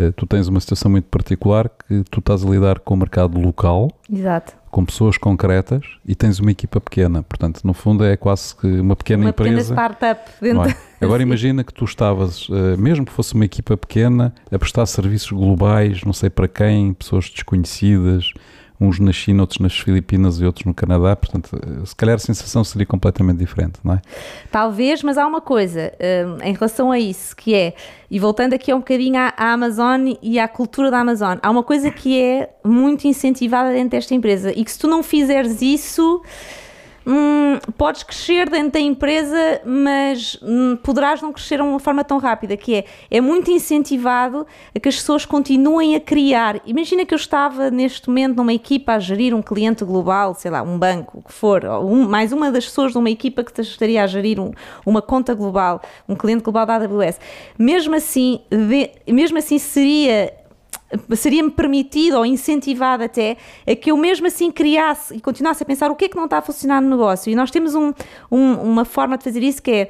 [0.02, 3.40] Uh, tu tens uma situação muito particular que tu estás a lidar com o mercado
[3.40, 4.54] local, Exato.
[4.70, 7.24] com pessoas concretas e tens uma equipa pequena.
[7.24, 9.76] Portanto, no fundo, é quase que uma pequena uma empresa.
[9.76, 10.70] Pequena startup dentro.
[10.70, 11.06] É?
[11.06, 15.32] Agora imagina que tu estavas, uh, mesmo que fosse uma equipa pequena, a prestar serviços
[15.32, 18.34] globais, não sei para quem, pessoas desconhecidas,
[18.82, 22.20] uns na China, outros nas Filipinas e outros no Canadá, portanto, eh, se calhar a
[22.20, 24.02] sensação seria completamente diferente, não é?
[24.52, 27.76] Talvez, mas há uma coisa um, em relação a isso, que é,
[28.10, 31.62] e voltando aqui um bocadinho à, à Amazon e à cultura da Amazon, há uma
[31.62, 36.22] coisa que é muito incentivada dentro desta empresa e que se tu não fizeres isso
[37.06, 42.18] hum, podes crescer dentro da empresa, mas hum, poderás não crescer de uma forma tão
[42.18, 44.46] rápida, que é, é muito incentivado
[44.76, 46.62] a que as pessoas continuem a criar.
[46.66, 50.62] Imagina que eu estava neste momento numa equipa a gerir um cliente global, sei lá,
[50.62, 54.04] um banco, o que for, um, mais uma das pessoas de uma equipa que estaria
[54.04, 54.52] a gerir um,
[54.86, 57.20] uma conta global, um cliente global da AWS.
[57.58, 60.41] Mesmo assim, de, mesmo assim seria
[61.16, 63.38] seria-me permitido ou incentivado até
[63.68, 66.26] a que eu mesmo assim criasse e continuasse a pensar o que é que não
[66.26, 67.32] está a funcionar no negócio.
[67.32, 67.94] E nós temos um,
[68.32, 69.90] um, uma forma de fazer isso que é,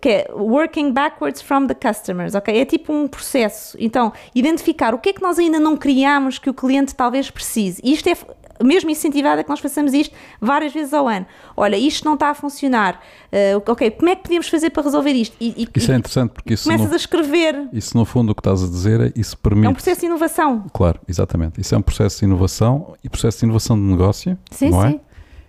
[0.00, 2.58] que é working backwards from the customers, ok?
[2.58, 3.76] É tipo um processo.
[3.80, 7.80] Então, identificar o que é que nós ainda não criamos que o cliente talvez precise.
[7.84, 8.16] E isto é
[8.62, 11.26] mesmo incentivada que nós façamos isto várias vezes ao ano.
[11.56, 13.00] Olha, isto não está a funcionar.
[13.32, 15.36] Uh, ok, como é que podíamos fazer para resolver isto?
[15.40, 17.68] E, e, isso é interessante porque isso começas no, a escrever.
[17.72, 19.66] Isso no fundo o que estás a dizer é isso permite.
[19.66, 20.64] É um processo de inovação.
[20.72, 21.60] Claro, exatamente.
[21.60, 24.94] Isso é um processo de inovação e processo de inovação de negócio, sim, não sim.
[24.94, 25.00] é?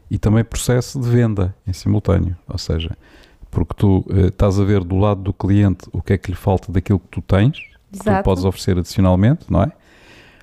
[0.10, 2.36] E também processo de venda em simultâneo.
[2.48, 2.98] Ou seja,
[3.52, 6.38] porque tu uh, estás a ver do lado do cliente o que é que lhe
[6.38, 7.58] falta daquilo que tu tens,
[7.92, 8.10] Exato.
[8.10, 9.72] que tu podes oferecer adicionalmente, não é?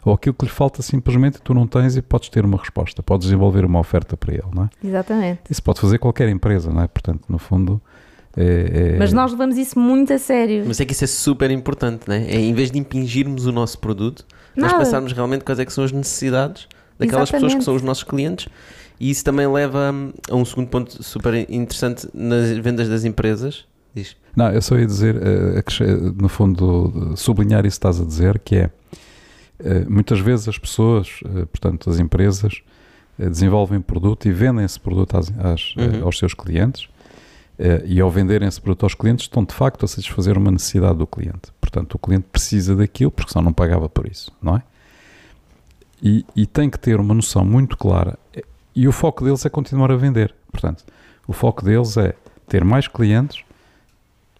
[0.04, 3.26] Ou aquilo que lhe falta simplesmente tu não tens e podes ter uma resposta, podes
[3.26, 4.70] desenvolver uma oferta para ele, não é?
[4.86, 5.40] Exatamente.
[5.50, 6.86] Isso pode fazer qualquer empresa, não é?
[6.86, 7.80] Portanto, no fundo.
[8.36, 8.98] É, é...
[8.98, 10.64] Mas nós levamos isso muito a sério.
[10.66, 12.24] Mas é que isso é super importante, não é?
[12.24, 14.26] é em vez de impingirmos o nosso produto,
[14.56, 14.72] Nada.
[14.72, 17.32] nós pensarmos realmente quais é que são as necessidades daquelas Exatamente.
[17.32, 18.48] pessoas que são os nossos clientes
[18.98, 19.92] e isso também leva
[20.30, 23.64] a um segundo ponto super interessante nas vendas das empresas.
[23.94, 24.16] Diz.
[24.34, 25.62] Não, eu só ia dizer, eh,
[26.20, 28.70] no fundo, sublinhar isso que estás a dizer, que é eh,
[29.88, 32.62] muitas vezes as pessoas, eh, portanto, as empresas,
[33.18, 36.04] eh, desenvolvem produto e vendem esse produto às, às, uhum.
[36.04, 36.88] aos seus clientes
[37.84, 41.06] e ao venderem esse produto aos clientes estão de facto a satisfazer uma necessidade do
[41.06, 41.52] cliente.
[41.60, 44.62] Portanto, o cliente precisa daquilo porque senão não pagava por isso, não é?
[46.02, 48.18] E, e tem que ter uma noção muito clara
[48.74, 50.34] e o foco deles é continuar a vender.
[50.50, 50.84] Portanto,
[51.28, 52.16] o foco deles é
[52.48, 53.44] ter mais clientes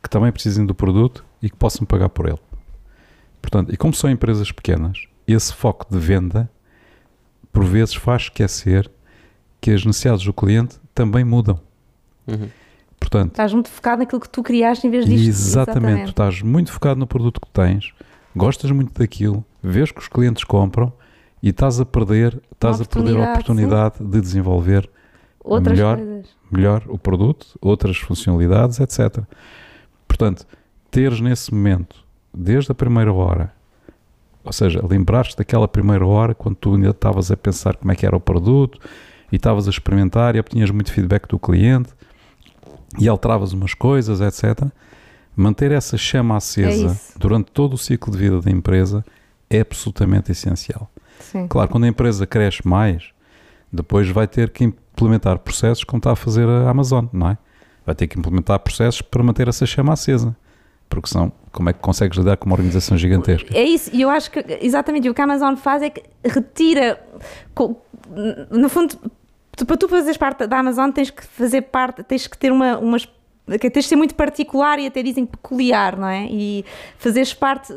[0.02, 2.38] que também precisem do produto e que possam pagar por ele.
[3.44, 6.50] Portanto, e como são empresas pequenas, esse foco de venda
[7.52, 8.90] por vezes faz esquecer
[9.60, 11.60] que as necessidades do cliente também mudam.
[12.26, 12.48] Uhum.
[12.98, 15.28] Portanto, estás muito focado naquilo que tu criaste em vez disto.
[15.28, 16.04] Exatamente, exatamente.
[16.04, 17.92] tu estás muito focado no produto que tens,
[18.34, 20.90] gostas muito daquilo, vês que os clientes compram
[21.42, 24.08] e estás a perder, estás a perder a oportunidade sim.
[24.08, 24.88] de desenvolver
[25.44, 26.26] outras melhor, coisas.
[26.50, 29.22] melhor o produto, outras funcionalidades, etc.
[30.08, 30.46] Portanto,
[30.90, 32.03] teres nesse momento
[32.34, 33.52] desde a primeira hora.
[34.42, 38.04] Ou seja, lembraste daquela primeira hora quando tu ainda estavas a pensar como é que
[38.04, 38.78] era o produto
[39.32, 41.90] e estavas a experimentar e obtinhas muito feedback do cliente
[42.98, 44.68] e alteravas umas coisas, etc.
[45.34, 49.04] Manter essa chama acesa é durante todo o ciclo de vida da empresa
[49.48, 50.90] é absolutamente essencial.
[51.20, 51.46] Sim.
[51.48, 53.10] Claro, quando a empresa cresce mais,
[53.72, 57.38] depois vai ter que implementar processos como está a fazer a Amazon, não é?
[57.86, 60.36] Vai ter que implementar processos para manter essa chama acesa
[60.94, 63.56] porque senão como é que consegues lidar com uma organização gigantesca?
[63.56, 67.00] É isso, e eu acho que exatamente o que a Amazon faz é que retira,
[68.50, 68.96] no fundo,
[69.64, 73.06] para tu fazeres parte da Amazon tens que fazer parte, tens que ter uma, umas
[73.46, 76.26] que tens de ser muito particular e até dizem peculiar, não é?
[76.30, 76.64] E
[76.96, 77.74] fazeres parte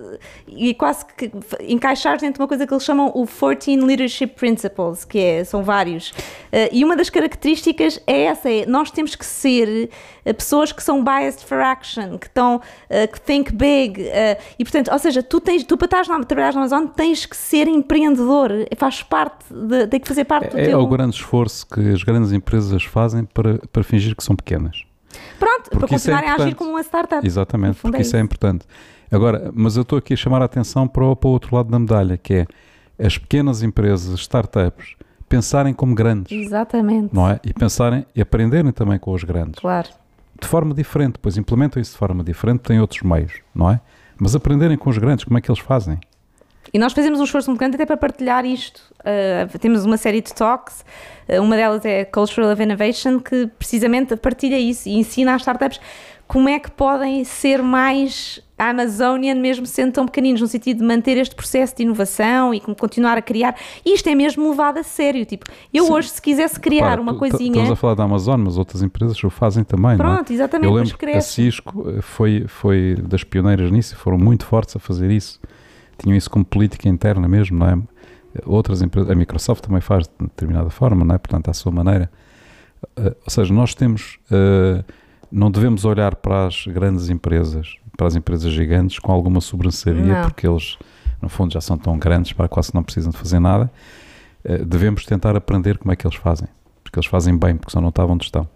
[0.47, 1.30] e quase que
[1.68, 5.63] encaixares dentro de uma coisa que eles chamam o 14 Leadership Principles, que é, são
[5.63, 6.11] vários.
[6.11, 9.89] Uh, e uma das características é essa: é, nós temos que ser
[10.26, 14.01] uh, pessoas que são biased for action, que estão, uh, que think big.
[14.57, 17.36] e portanto, ou seja, tu, tens, tu para estar na, trabalhar na Amazon tens que
[17.36, 20.80] ser empreendedor, faz parte, de, tem que fazer parte do é, teu.
[20.80, 24.87] É o grande esforço que as grandes empresas fazem para, para fingir que são pequenas.
[25.40, 27.26] Pronto, porque para é continuarem é a agir como uma startup.
[27.26, 28.66] Exatamente, porque é isso é importante.
[29.12, 31.70] Agora, mas eu estou aqui a chamar a atenção para o, para o outro lado
[31.70, 32.48] da medalha, que é
[33.06, 34.96] as pequenas empresas, as startups,
[35.30, 37.14] pensarem como grandes, Exatamente.
[37.14, 37.40] não é?
[37.44, 39.60] E pensarem e aprenderem também com os grandes.
[39.60, 39.90] Claro.
[40.40, 43.80] De forma diferente, pois implementam isso de forma diferente, têm outros meios, não é?
[44.20, 46.00] Mas aprenderem com os grandes, como é que eles fazem?
[46.74, 48.82] E nós fazemos um esforço muito grande até para partilhar isto.
[48.99, 50.84] Uh, temos uma série de talks,
[51.30, 55.80] uh, uma delas é Cultural of Innovation, que precisamente partilha isso e ensina às startups
[56.28, 61.15] como é que podem ser mais Amazonian, mesmo sendo tão pequeninos, no sentido de manter
[61.18, 63.55] este processo de inovação e continuar a criar.
[63.86, 65.26] E isto é mesmo levado a sério.
[65.26, 65.93] Tipo, eu Sim.
[65.93, 67.51] hoje, se quisesse criar Repara, uma coisinha.
[67.51, 69.95] Estamos a falar da Amazon, mas outras empresas o fazem também.
[69.95, 70.34] Pronto, é?
[70.34, 70.68] exatamente.
[70.70, 74.76] Eu lembro que a Cisco eh, foi, foi das pioneiras nisso e foram muito fortes
[74.76, 75.39] a fazer isso.
[75.98, 77.78] Tinham isso como política interna mesmo, não é?
[78.45, 81.18] Outras empresas, a Microsoft também faz de determinada forma, não é?
[81.18, 82.10] Portanto, à sua maneira.
[82.98, 84.20] Uh, ou seja, nós temos.
[84.32, 84.84] Uh,
[85.32, 90.48] não devemos olhar para as grandes empresas, para as empresas gigantes, com alguma sobranceria, porque
[90.48, 90.78] eles,
[91.22, 93.70] no fundo, já são tão grandes para quase não precisam de fazer nada.
[94.45, 96.48] Uh, devemos tentar aprender como é que eles fazem,
[96.84, 98.48] porque eles fazem bem, porque só não estavam onde estão.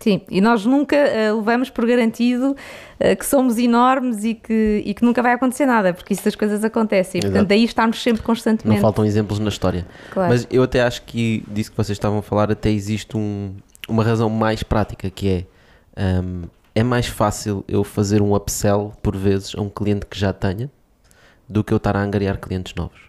[0.00, 4.94] Sim, e nós nunca uh, levamos por garantido uh, que somos enormes e que, e
[4.94, 7.18] que nunca vai acontecer nada, porque isso das coisas acontecem.
[7.18, 8.76] E, portanto, daí estamos sempre constantemente.
[8.76, 9.86] Não faltam exemplos na história.
[10.10, 10.30] Claro.
[10.30, 13.54] Mas eu até acho que disso que vocês estavam a falar, até existe um,
[13.86, 15.46] uma razão mais prática que
[15.96, 16.44] é um,
[16.74, 20.70] é mais fácil eu fazer um upsell por vezes a um cliente que já tenha
[21.46, 23.00] do que eu estar a angariar clientes novos.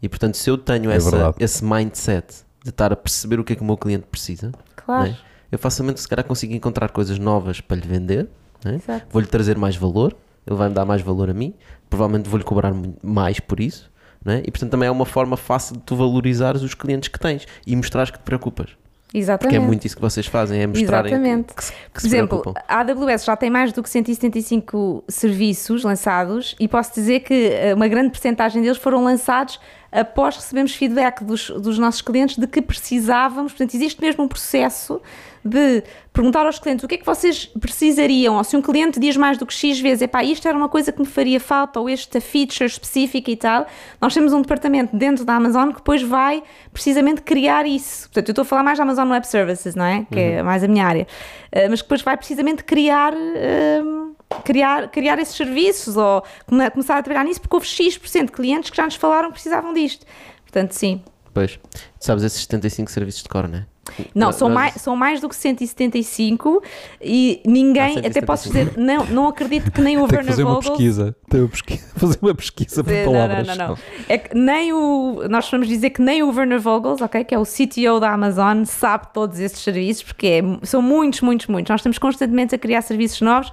[0.00, 3.52] E portanto, se eu tenho é essa, esse mindset de estar a perceber o que
[3.52, 5.10] é que o meu cliente precisa, claro.
[5.10, 5.18] né,
[5.52, 8.26] eu facilmente se calhar consigo encontrar coisas novas para lhe vender,
[8.64, 8.80] né?
[9.10, 11.54] vou-lhe trazer mais valor, ele vai me dar mais valor a mim,
[11.90, 12.72] provavelmente vou-lhe cobrar
[13.02, 13.92] mais por isso,
[14.24, 14.42] né?
[14.46, 17.76] e portanto também é uma forma fácil de tu valorizares os clientes que tens e
[17.76, 18.70] mostrares que te preocupas.
[19.14, 19.42] Exatamente.
[19.42, 21.54] Porque é muito isso que vocês fazem, é mostrarem Exatamente.
[21.54, 26.56] que, que, que Por exemplo, a AWS já tem mais do que 175 serviços lançados
[26.58, 31.50] e posso dizer que eh, uma grande porcentagem deles foram lançados após recebermos feedback dos,
[31.50, 33.52] dos nossos clientes de que precisávamos.
[33.52, 35.00] Portanto, existe mesmo um processo
[35.44, 35.82] de
[36.12, 39.38] perguntar aos clientes o que é que vocês precisariam, ou se um cliente diz mais
[39.38, 42.20] do que X vezes, epá, isto era uma coisa que me faria falta, ou esta
[42.20, 43.66] feature específica e tal,
[44.00, 48.08] nós temos um departamento dentro da Amazon que depois vai precisamente criar isso.
[48.08, 50.06] Portanto, eu estou a falar mais da Amazon Web Services, não é?
[50.10, 50.38] Que é uhum.
[50.38, 51.06] é mais a minha área.
[51.54, 53.12] Uh, mas que depois vai precisamente criar...
[53.14, 54.12] Uh,
[54.44, 58.76] criar, criar esses serviços ou começar a trabalhar nisso porque houve X% de clientes que
[58.76, 60.06] já nos falaram que precisavam disto.
[60.42, 61.02] Portanto, sim.
[61.34, 61.58] Pois,
[61.98, 63.66] sabes esses 75 serviços de core, não é?
[64.14, 66.62] Não, são, mais, são mais do que 175
[67.00, 70.66] e ninguém, ah, até posso dizer, não, não acredito que nem o Werner fazer Vogels...
[70.66, 73.46] Uma pesquisa, Tenho pesquisa, fazer uma pesquisa por palavras.
[73.48, 73.78] Não, não, não,
[74.08, 77.38] É que nem o, nós vamos dizer que nem o Werner Vogels, ok, que é
[77.38, 81.68] o CTO da Amazon, sabe todos esses serviços, porque é, são muitos, muitos, muitos.
[81.68, 83.52] Nós estamos constantemente a criar serviços novos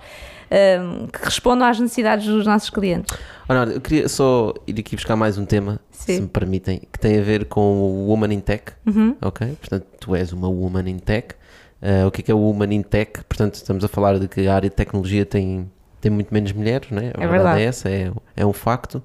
[0.52, 3.16] um, que respondam às necessidades dos nossos clientes.
[3.48, 6.16] Olha, eu queria só ir aqui buscar mais um tema, Sim.
[6.16, 9.16] se me permitem, que tem a ver com o Woman in Tech, uhum.
[9.22, 9.56] ok?
[9.60, 11.36] Portanto, tu és uma Woman in Tech.
[11.82, 13.22] Uh, o que é, que é o Woman in Tech?
[13.28, 15.70] Portanto, estamos a falar de que a área de tecnologia tem,
[16.00, 17.12] tem muito menos mulheres, né?
[17.16, 18.96] a é verdade, verdade é essa, é, é um facto.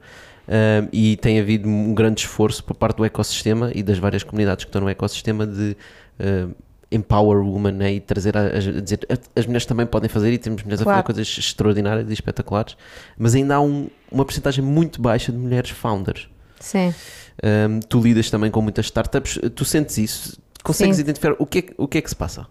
[0.47, 4.65] Uh, e tem havido um grande esforço por parte do ecossistema e das várias comunidades
[4.65, 5.77] que estão no ecossistema de
[6.21, 6.55] uh,
[6.93, 9.01] empower woman né, e trazer a, a, dizer
[9.35, 11.01] as mulheres também podem fazer e temos mulheres claro.
[11.01, 12.77] a fazer coisas extraordinárias e espetaculares,
[13.19, 16.29] mas ainda há um, uma porcentagem muito baixa de mulheres founders.
[16.61, 16.95] Sim.
[17.43, 20.39] Um, tu lidas também com muitas startups, tu sentes isso?
[20.63, 21.03] Consegues Sim.
[21.03, 22.47] identificar o que, é, o que é que se passa?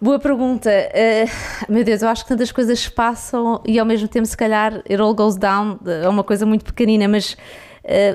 [0.00, 0.70] Boa pergunta.
[0.70, 4.36] Uh, meu Deus, eu acho que tantas coisas se passam e ao mesmo tempo, se
[4.36, 7.36] calhar, it all goes down, é uma coisa muito pequenina, mas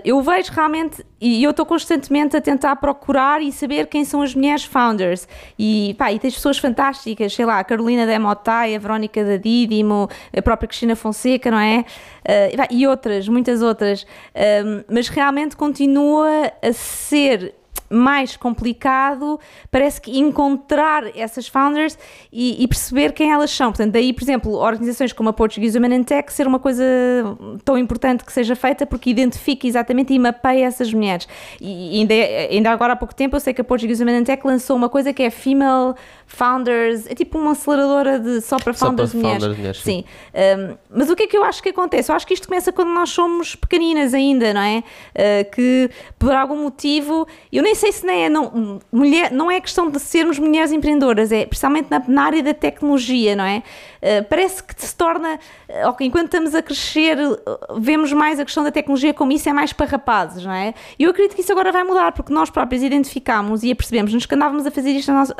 [0.03, 4.33] eu vejo realmente, e eu estou constantemente a tentar procurar e saber quem são as
[4.33, 5.27] mulheres founders.
[5.57, 9.37] E, pá, e tens pessoas fantásticas, sei lá, a Carolina da Motai, a Verónica da
[9.37, 11.79] Didimo, a própria Cristina Fonseca, não é?
[11.79, 14.03] Uh, e outras, muitas outras.
[14.03, 17.58] Uh, mas realmente continua a ser
[17.89, 19.39] mais complicado,
[19.71, 21.97] parece que encontrar essas founders
[22.31, 23.71] e, e, perceber quem elas são.
[23.71, 26.83] Portanto, daí, por exemplo, organizações como a Portuguese Women in Tech ser uma coisa
[27.63, 31.27] tão importante que seja feita porque identifica exatamente e mapeia essas mulheres.
[31.59, 34.45] E ainda, ainda agora há pouco tempo eu sei que a Portuguese Women in Tech
[34.45, 35.95] lançou uma coisa que é Female
[36.31, 39.43] Founders, é tipo uma aceleradora de só para founders só para mulheres.
[39.43, 39.81] Founders, mulheres.
[39.81, 40.05] Sim.
[40.33, 42.11] Um, mas o que é que eu acho que acontece?
[42.11, 44.83] Eu acho que isto começa quando nós somos pequeninas ainda, não é?
[45.15, 49.59] Uh, que por algum motivo, eu nem sei se nem é, não, mulher, não é
[49.59, 53.63] questão de sermos mulheres empreendedoras, é principalmente na, na área da tecnologia, não é?
[54.01, 55.39] Uh, parece que se torna,
[55.69, 59.49] uh, okay, enquanto estamos a crescer, uh, vemos mais a questão da tecnologia como isso
[59.49, 60.73] é mais para rapazes, não é?
[60.97, 64.35] E eu acredito que isso agora vai mudar, porque nós próprios identificámos e apercebemos-nos que
[64.35, 65.31] andávamos a fazer isto a nós,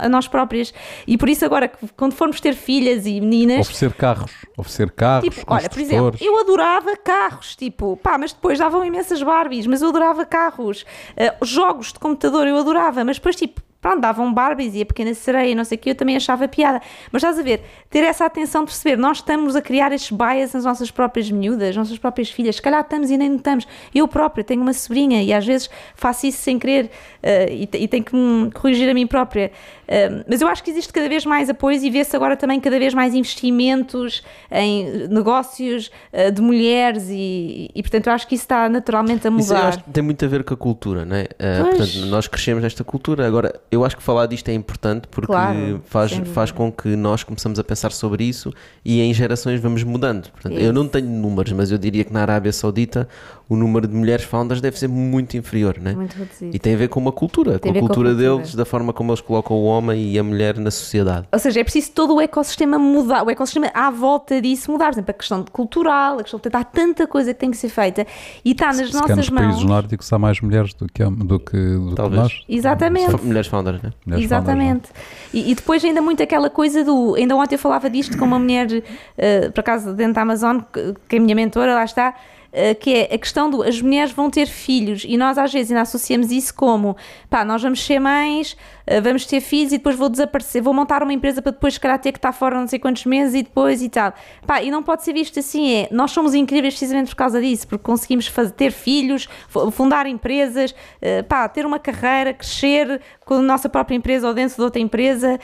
[0.00, 0.74] a nós próprias.
[1.06, 5.44] E por isso agora, quando formos ter filhas e meninas, Oferecer carros, oferecer carros, Tipo,
[5.46, 9.88] olha, por exemplo, eu adorava carros, tipo, pá, mas depois davam imensas Barbies, mas eu
[9.88, 10.84] adorava carros,
[11.16, 15.14] Eh, jogos de computador eu adorava, mas depois, tipo, pronto, davam Barbies e a pequena
[15.14, 16.80] sereia, não sei o que, eu também achava piada.
[17.10, 20.52] Mas estás a ver, ter essa atenção de perceber, nós estamos a criar estes bias
[20.52, 23.66] nas nossas próprias miúdas, nas nossas próprias filhas, se calhar estamos e nem notamos.
[23.94, 26.90] Eu própria tenho uma sobrinha e às vezes faço isso sem querer
[27.22, 29.50] eh, e, e tenho que me corrigir a mim própria.
[29.88, 32.78] Eh, mas eu acho que existe cada vez mais apoios e vê-se agora também cada
[32.78, 38.44] vez mais investimentos em negócios eh, de mulheres e, e, portanto eu acho que isso
[38.44, 39.68] está naturalmente a Isso eu mudar.
[39.68, 41.24] acho que tem muito a ver com a cultura, não é?
[41.24, 43.26] Portanto, nós crescemos nesta cultura.
[43.26, 47.22] Agora, eu acho que falar disto é importante porque Claro, faz, faz com que nós
[47.22, 48.52] começamos a pensar sobre isso
[48.84, 50.30] e em gerações vamos mudando.
[50.30, 53.08] Portanto, eu não tenho números, mas eu diria que na Arábia Saudita
[53.48, 55.94] o número de mulheres founders deve ser muito inferior, não é?
[55.94, 56.54] Muito reduzido.
[56.54, 58.10] E tem a ver com uma cultura, Tem com a a ver com a cultura
[58.10, 58.36] cultura.
[58.36, 61.26] deles, da forma como eles colocam o homem e a mulher na sociedade.
[61.32, 64.86] Ou seja, é preciso todo o ecossistema mudar, o ecossistema à volta disso mudar.
[64.86, 67.68] Por exemplo, a questão cultural, a questão de há tanta coisa que tem que ser
[67.70, 68.06] feita
[68.44, 69.42] e está nas Se calhar nossas nos mãos.
[69.46, 72.22] países nórdicos há mais mulheres do que, do que, do que Talvez.
[72.22, 72.44] nós.
[72.48, 73.20] Exatamente.
[73.24, 73.92] Mulheres founders, é?
[74.06, 74.90] Mulheres Exatamente.
[75.32, 77.14] E, e depois ainda muito aquela coisa do.
[77.14, 78.82] Ainda ontem eu falava disto com uma mulher,
[79.16, 82.14] eh, por acaso, dentro da Amazon, que, que é a minha mentora, lá está.
[82.52, 85.70] Eh, que é a questão do as mulheres vão ter filhos e nós às vezes
[85.70, 86.96] ainda associamos isso como
[87.28, 91.02] pá, nós vamos ser mães, eh, vamos ter filhos e depois vou desaparecer, vou montar
[91.02, 93.42] uma empresa para depois se calhar ter que estar fora não sei quantos meses e
[93.42, 94.12] depois e tal.
[94.46, 97.66] Pá, e não pode ser visto assim, é, nós somos incríveis precisamente por causa disso,
[97.68, 103.34] porque conseguimos fazer, ter filhos, fu- fundar empresas, eh, pá, ter uma carreira, crescer com
[103.34, 105.38] a nossa própria empresa ou dentro de outra empresa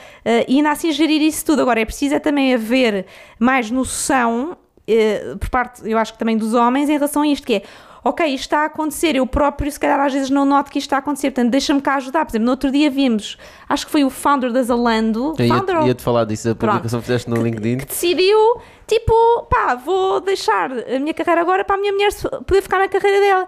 [0.47, 1.61] e ainda assim gerir isso tudo.
[1.61, 3.05] Agora, é preciso é também haver
[3.39, 4.57] mais noção
[4.87, 7.61] eh, por parte, eu acho que também dos homens, em relação a isto, que é
[8.03, 10.87] ok, isto está a acontecer, eu próprio se calhar às vezes não noto que isto
[10.87, 12.23] está a acontecer, portanto deixa-me cá ajudar.
[12.25, 15.75] Por exemplo, no outro dia vimos, acho que foi o founder da Zalando, Eu founder
[15.81, 17.79] ia- Ia-te falar disso, a publicação que fizeste no LinkedIn.
[17.79, 18.37] que decidiu,
[18.85, 19.13] tipo,
[19.49, 22.13] pá, vou deixar a minha carreira agora para a minha mulher
[22.45, 23.47] poder ficar na carreira dela.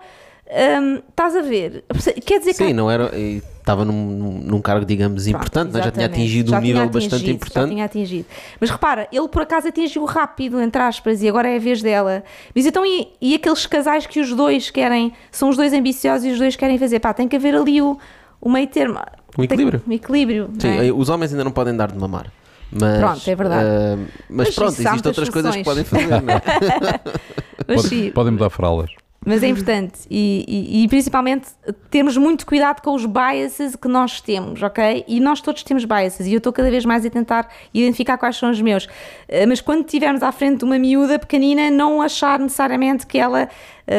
[0.51, 1.83] Hum, estás a ver?
[2.25, 2.73] Quer dizer Sim, que.
[2.73, 3.11] não era.
[3.15, 7.27] Estava num, num- cargo, digamos, Pronto, importante, já tinha atingido Já um nível bastante atingido,
[7.27, 7.69] Já importante.
[7.69, 8.25] tinha atingido.
[8.59, 12.23] Mas repara, ele por acaso atingiu rápido, entre aspas, e agora é a vez dela.
[12.55, 16.31] Mas então, e, e aqueles casais que os dois querem, são os dois ambiciosos e
[16.31, 16.99] os dois querem fazer?
[16.99, 17.95] Pá, tem que haver ali o,
[18.41, 18.97] o meio termo.
[19.37, 19.79] Um equilíbrio.
[19.81, 20.49] Tem, um equilíbrio.
[20.57, 20.91] Sim, é?
[20.91, 22.25] os homens ainda não podem dar de mamar.
[22.71, 23.65] Mas, Pronto, é verdade.
[23.67, 23.97] ah,
[24.29, 26.09] mas, Mas pronto, existem outras coisas que podem soluções.
[26.09, 27.75] fazer, não é?
[27.75, 28.89] Pode- podem mudar fraldas.
[29.25, 31.49] Mas é importante e, e- e principalmente
[31.91, 35.03] termos muito cuidado com os biases que nós temos, ok?
[35.07, 38.37] E nós todos temos biases e eu estou cada vez mais a tentar identificar quais
[38.37, 38.87] são os meus.
[39.27, 43.49] Eh, Mas quando estivermos à frente de uma miúda pequenina, não achar necessariamente que ela,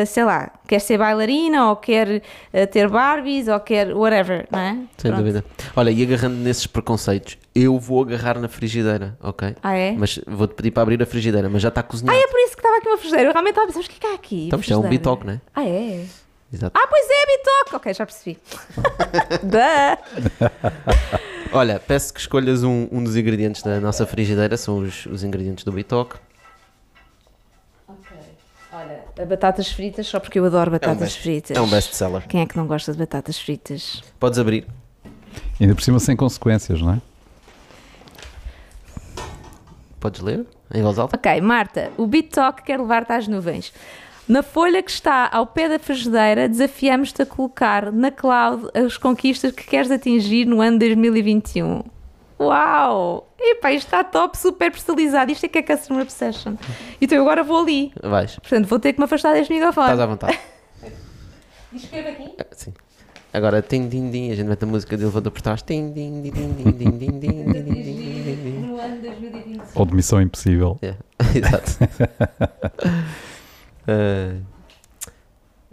[0.07, 2.22] sei lá, quer ser bailarina ou quer
[2.53, 4.72] eh, ter Barbies ou quer whatever, não é?
[4.97, 5.16] Sem Pronto.
[5.16, 5.45] dúvida.
[5.74, 9.57] Olha, e agarrando nesses preconceitos, eu vou agarrar na frigideira, ok?
[9.62, 9.93] Ah, é?
[9.93, 12.16] Mas vou-te pedir para abrir a frigideira, mas já está cozinhado.
[12.16, 13.28] Ah, é por isso que estava aqui uma frigideira.
[13.28, 14.47] Eu realmente estava a pensar, mas o que é que há aqui?
[14.47, 15.41] Então, isto é um bitoque, não é?
[15.55, 16.05] Ah, é?
[16.53, 16.78] Exato.
[16.78, 17.76] Ah, pois é, bitoque!
[17.76, 18.38] Ok, já percebi.
[21.53, 25.64] Olha, peço que escolhas um, um dos ingredientes da nossa frigideira, são os, os ingredientes
[25.64, 26.16] do bitoque.
[28.81, 31.57] Olha, a batatas fritas, só porque eu adoro batatas best- fritas.
[31.57, 32.26] É um best-seller.
[32.26, 34.03] Quem é que não gosta de batatas fritas?
[34.18, 34.66] Podes abrir.
[35.61, 37.01] Ainda por cima sem consequências, não é?
[39.99, 41.16] Podes ler em voz alta.
[41.16, 43.72] Ok, Marta, o BitTalk quer levar-te às nuvens.
[44.26, 49.53] Na folha que está ao pé da frigideira, desafiamos-te a colocar na cloud as conquistas
[49.53, 51.83] que queres atingir no ano 2021.
[52.41, 53.28] Uau!
[53.38, 55.30] Epá, isto está top, super personalizado.
[55.30, 56.55] Isto é que é Customer Obsession.
[57.01, 57.93] Então eu agora vou ali.
[58.03, 58.36] Vais.
[58.36, 59.86] Portanto, vou ter que me afastar deste microfone.
[59.86, 60.41] Estás à vontade.
[61.74, 62.34] Escreve aqui.
[62.38, 62.72] Ah, Sim.
[63.32, 65.62] Agora, tim, tim, tim, a gente mete a música de elevador por trás.
[65.62, 68.66] Tim, tim, tim, tim, tim, tim, tim, tim, tim, tim, tim.
[68.66, 69.62] No ano 2021.
[69.74, 70.78] Ou de missão impossível.
[70.82, 70.99] Yeah,
[71.34, 71.78] Exato.
[73.88, 74.45] Uh,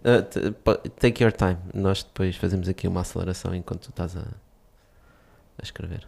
[0.07, 1.57] uh, take your time.
[1.74, 6.07] Nós depois fazemos aqui uma aceleração enquanto tu estás a, a escrever.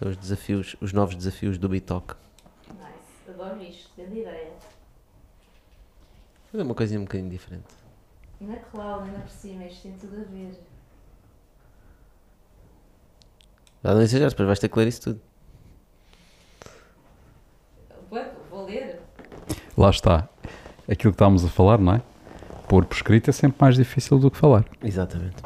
[0.00, 2.14] São os desafios, os novos desafios do Bitalk.
[2.70, 4.50] Nice, adoro isto, grande ideia.
[6.54, 7.68] É uma coisinha um bocadinho diferente.
[8.40, 10.58] E na cloud, ainda por cima, isto tem tudo a ver.
[13.84, 15.20] Já não exageres, depois vais ter que ler isso tudo.
[18.50, 19.02] Vou ler?
[19.76, 20.30] Lá está.
[20.90, 22.02] Aquilo que estávamos a falar, não é?
[22.66, 24.64] Pôr por escrito é sempre mais difícil do que falar.
[24.82, 25.42] Exatamente.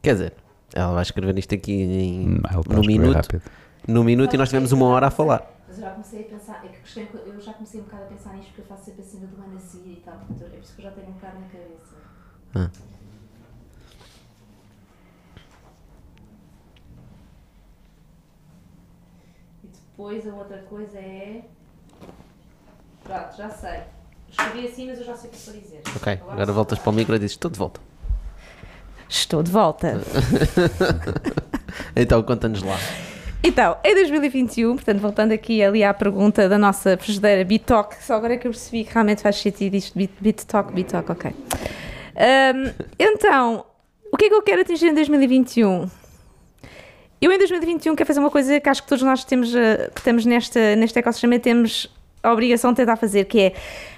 [0.00, 0.43] Quer dizer,
[0.74, 3.14] ela vai escrever isto aqui em, a no minuto.
[3.14, 3.42] rápido.
[3.86, 5.48] no minuto e nós tivemos uma hora a falar.
[5.68, 8.06] Mas eu já comecei a pensar, é que a eu já comecei um bocado a
[8.06, 10.42] pensar nisto porque eu faço sempre a cena do ano a seguir e tal, portanto,
[10.42, 11.94] é por isso que eu já tenho um bocado na cabeça.
[12.56, 12.70] Ah.
[19.62, 21.44] E depois a outra coisa é.
[23.04, 23.80] Pronto, já sei.
[24.28, 25.82] Escrevi assim, mas eu já sei o que é para dizer.
[25.96, 27.93] Ok, agora voltas para o micro e dizes: Estou de volta.
[29.16, 30.00] Estou de volta.
[31.96, 32.76] Então, conta-nos lá.
[33.42, 38.34] Então, em 2021, portanto, voltando aqui ali à pergunta da nossa frigideira Bitalk, só agora
[38.34, 41.30] é que eu percebi que realmente faz sentido isto, Bit- Bitalk, Bitalk, ok.
[42.16, 43.64] Ahm, então,
[44.12, 45.90] o que é que eu quero atingir em 2021?
[47.20, 50.00] Eu em 2021 quero fazer uma coisa que acho que todos nós temos, eh, que
[50.00, 51.92] estamos nesta, neste ecossistema temos
[52.24, 53.52] a obrigação de tentar fazer, que é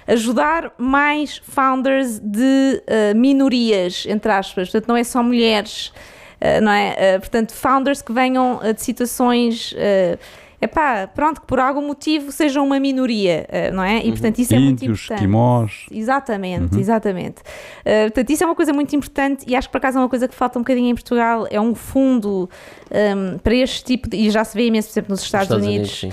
[0.05, 4.69] ajudar mais founders de eh, minorias, entre aspas.
[4.69, 5.93] Portanto, não é só mulheres,
[6.39, 6.95] eh, não é?
[6.97, 9.73] Eh, portanto, founders que venham de situações...
[9.77, 10.17] é
[10.59, 13.99] epá, pronto, que por algum motivo sejam uma minoria, não é?
[13.99, 15.19] E portanto isso é muito Índios, importante.
[15.19, 15.85] esquimós.
[15.91, 17.41] Exatamente, exatamente.
[17.81, 20.09] Uh, portanto, isso é uma coisa muito importante e acho que por acaso é uma
[20.09, 21.45] coisa que falta um bocadinho em Portugal.
[21.51, 22.49] É um fundo
[22.89, 24.17] um, para este tipo de.
[24.17, 25.99] E já se vê imenso, por exemplo, nos Estados, Unidos.
[25.99, 26.11] sim.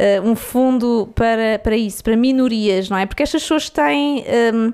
[0.00, 3.06] Uh, um fundo para, para isso, para minorias, não é?
[3.06, 4.24] Porque estas pessoas têm.
[4.54, 4.72] um,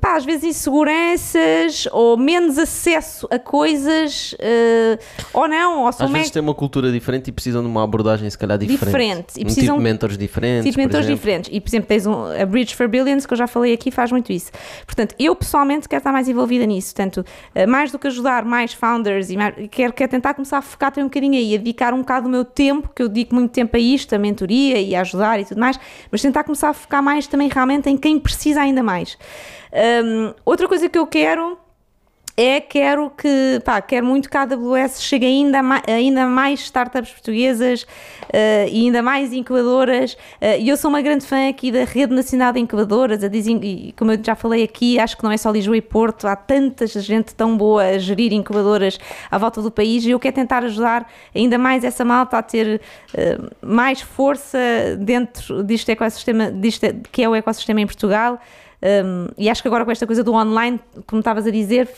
[0.00, 4.98] pá, às vezes inseguranças ou menos acesso a coisas uh,
[5.32, 8.36] ou não, ou Às vezes têm uma cultura diferente e precisam de uma abordagem, se
[8.38, 8.84] calhar, diferente.
[8.86, 9.26] Diferente.
[9.36, 10.64] E um precisam- tipo de mentores diferentes.
[10.64, 11.50] Tipo por mentores diferentes.
[11.52, 14.10] E, por exemplo, tens um, a Bridge for Billions, que eu já falei aqui, faz
[14.10, 14.50] muito isso.
[14.86, 16.94] Portanto, eu pessoalmente quero estar mais envolvida nisso.
[16.94, 17.24] Portanto,
[17.54, 20.90] eh, mais do que ajudar mais founders, e mais- quero, quero tentar começar a focar
[20.90, 23.50] também um bocadinho aí, a dedicar um bocado do meu tempo, que eu dedico muito
[23.52, 25.78] tempo a isto, a mentoria e a ajudar e tudo mais,
[26.10, 29.16] mas tentar começar a focar mais também realmente em quem precisa ainda mais.
[29.72, 31.58] Hum, outra coisa que eu quero
[32.40, 37.10] é quero que, pá, quero muito que a AWS chegue ainda, ma- ainda mais startups
[37.10, 37.84] portuguesas
[38.32, 40.16] eh, e ainda mais incubadoras.
[40.40, 43.92] eh, E eu sou uma grande fã aqui da Rede Nacional de Incubadoras, a e
[43.98, 46.86] como eu já falei aqui, acho que não é só Lisboa e Porto, há tanta
[46.86, 51.10] gente tão boa a gerir incubadoras à volta do país e eu quero tentar ajudar
[51.34, 52.80] ainda mais essa malta a ter
[53.14, 54.58] eh, mais força
[54.96, 58.38] dentro deste ecossistema, disto, que é o ecossistema em Portugal.
[58.82, 61.88] Um, e acho que agora com esta coisa do online, como estavas a dizer,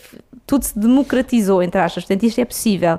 [0.47, 2.99] tudo se democratizou, entre aspas, portanto isto é possível.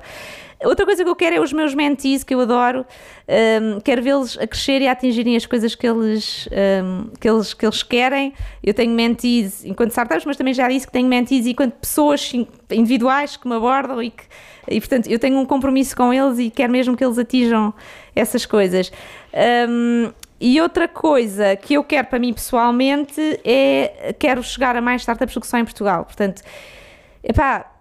[0.64, 2.86] Outra coisa que eu quero é os meus mentees, que eu adoro,
[3.28, 6.48] um, quero vê-los a crescer e a atingirem as coisas que eles,
[6.84, 8.32] um, que eles, que eles querem.
[8.64, 12.32] Eu tenho mentees enquanto startups, mas também já disse que tenho mentees enquanto pessoas
[12.70, 14.24] individuais que me abordam e que,
[14.68, 17.74] e portanto eu tenho um compromisso com eles e quero mesmo que eles atinjam
[18.16, 18.92] essas coisas.
[19.68, 20.12] Um,
[20.42, 25.36] e outra coisa que eu quero para mim pessoalmente é quero chegar a mais startups
[25.36, 26.04] do que só em Portugal.
[26.04, 26.42] Portanto,
[27.24, 27.72] epá,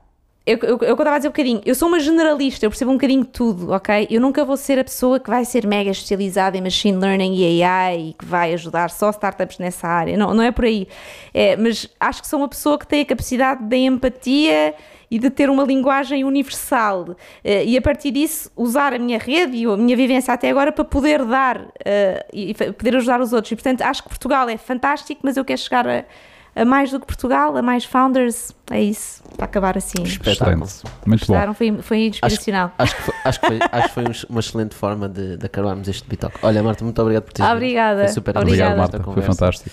[0.46, 2.94] eu, eu, eu, estava a dizer um bocadinho, eu sou uma generalista, eu percebo um
[2.94, 4.08] bocadinho tudo, ok?
[4.10, 7.62] Eu nunca vou ser a pessoa que vai ser mega especializada em machine learning e
[7.62, 10.16] AI e que vai ajudar só startups nessa área.
[10.16, 10.88] Não, não é por aí.
[11.32, 14.74] É, mas acho que sou uma pessoa que tem a capacidade de empatia
[15.10, 19.56] e de ter uma linguagem universal eh, e a partir disso usar a minha rede
[19.56, 23.50] e a minha vivência até agora para poder dar eh, e poder ajudar os outros.
[23.52, 26.04] E portanto acho que Portugal é fantástico, mas eu quero chegar a,
[26.54, 28.52] a mais do que Portugal, a mais founders.
[28.70, 30.00] É isso, para acabar assim.
[30.04, 30.64] Espetáculo.
[30.64, 30.96] Excelente.
[31.06, 31.32] Muito bom.
[31.34, 31.54] Gostaram?
[31.54, 32.72] Foi, foi inspiracional.
[32.78, 35.46] Acho que foi, acho que foi, acho que foi um- uma excelente forma de, de
[35.46, 36.38] acabarmos este Bitoque.
[36.42, 37.56] Olha, Marta, muito obrigado por teres vindo.
[37.56, 38.04] Obrigada.
[38.04, 38.76] Foi super Obrigada.
[38.76, 39.02] Marta.
[39.02, 39.70] Foi fantástico.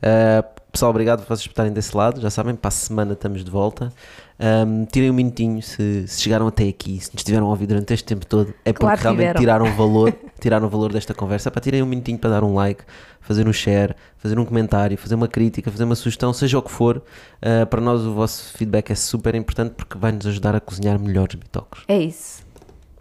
[0.00, 2.20] Uh, pessoal, obrigado por vocês estarem desse lado.
[2.22, 3.92] Já sabem, para a semana estamos de volta.
[4.40, 7.92] Um, tirem um minutinho se, se chegaram até aqui, se nos tiveram a ouvir durante
[7.92, 9.40] este tempo todo, é porque Claro realmente tiveram.
[9.40, 11.50] tiraram valor, tiraram valor desta conversa.
[11.50, 12.82] Para tirem um minutinho para dar um like,
[13.20, 16.70] fazer um share, fazer um comentário, fazer uma crítica, fazer uma sugestão, seja o que
[16.70, 17.02] for.
[17.42, 20.98] Uh, para nós o vosso feedback é super importante porque vai nos ajudar a cozinhar
[20.98, 21.84] melhores bitocos.
[21.86, 22.42] É isso.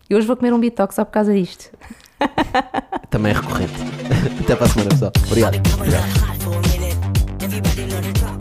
[0.09, 1.69] E hoje vou comer um bitox só por causa disto.
[3.09, 3.73] Também é recorrente.
[4.43, 5.11] Até para a semana, pessoal.
[5.25, 5.55] Obrigado.
[8.27, 8.38] Hot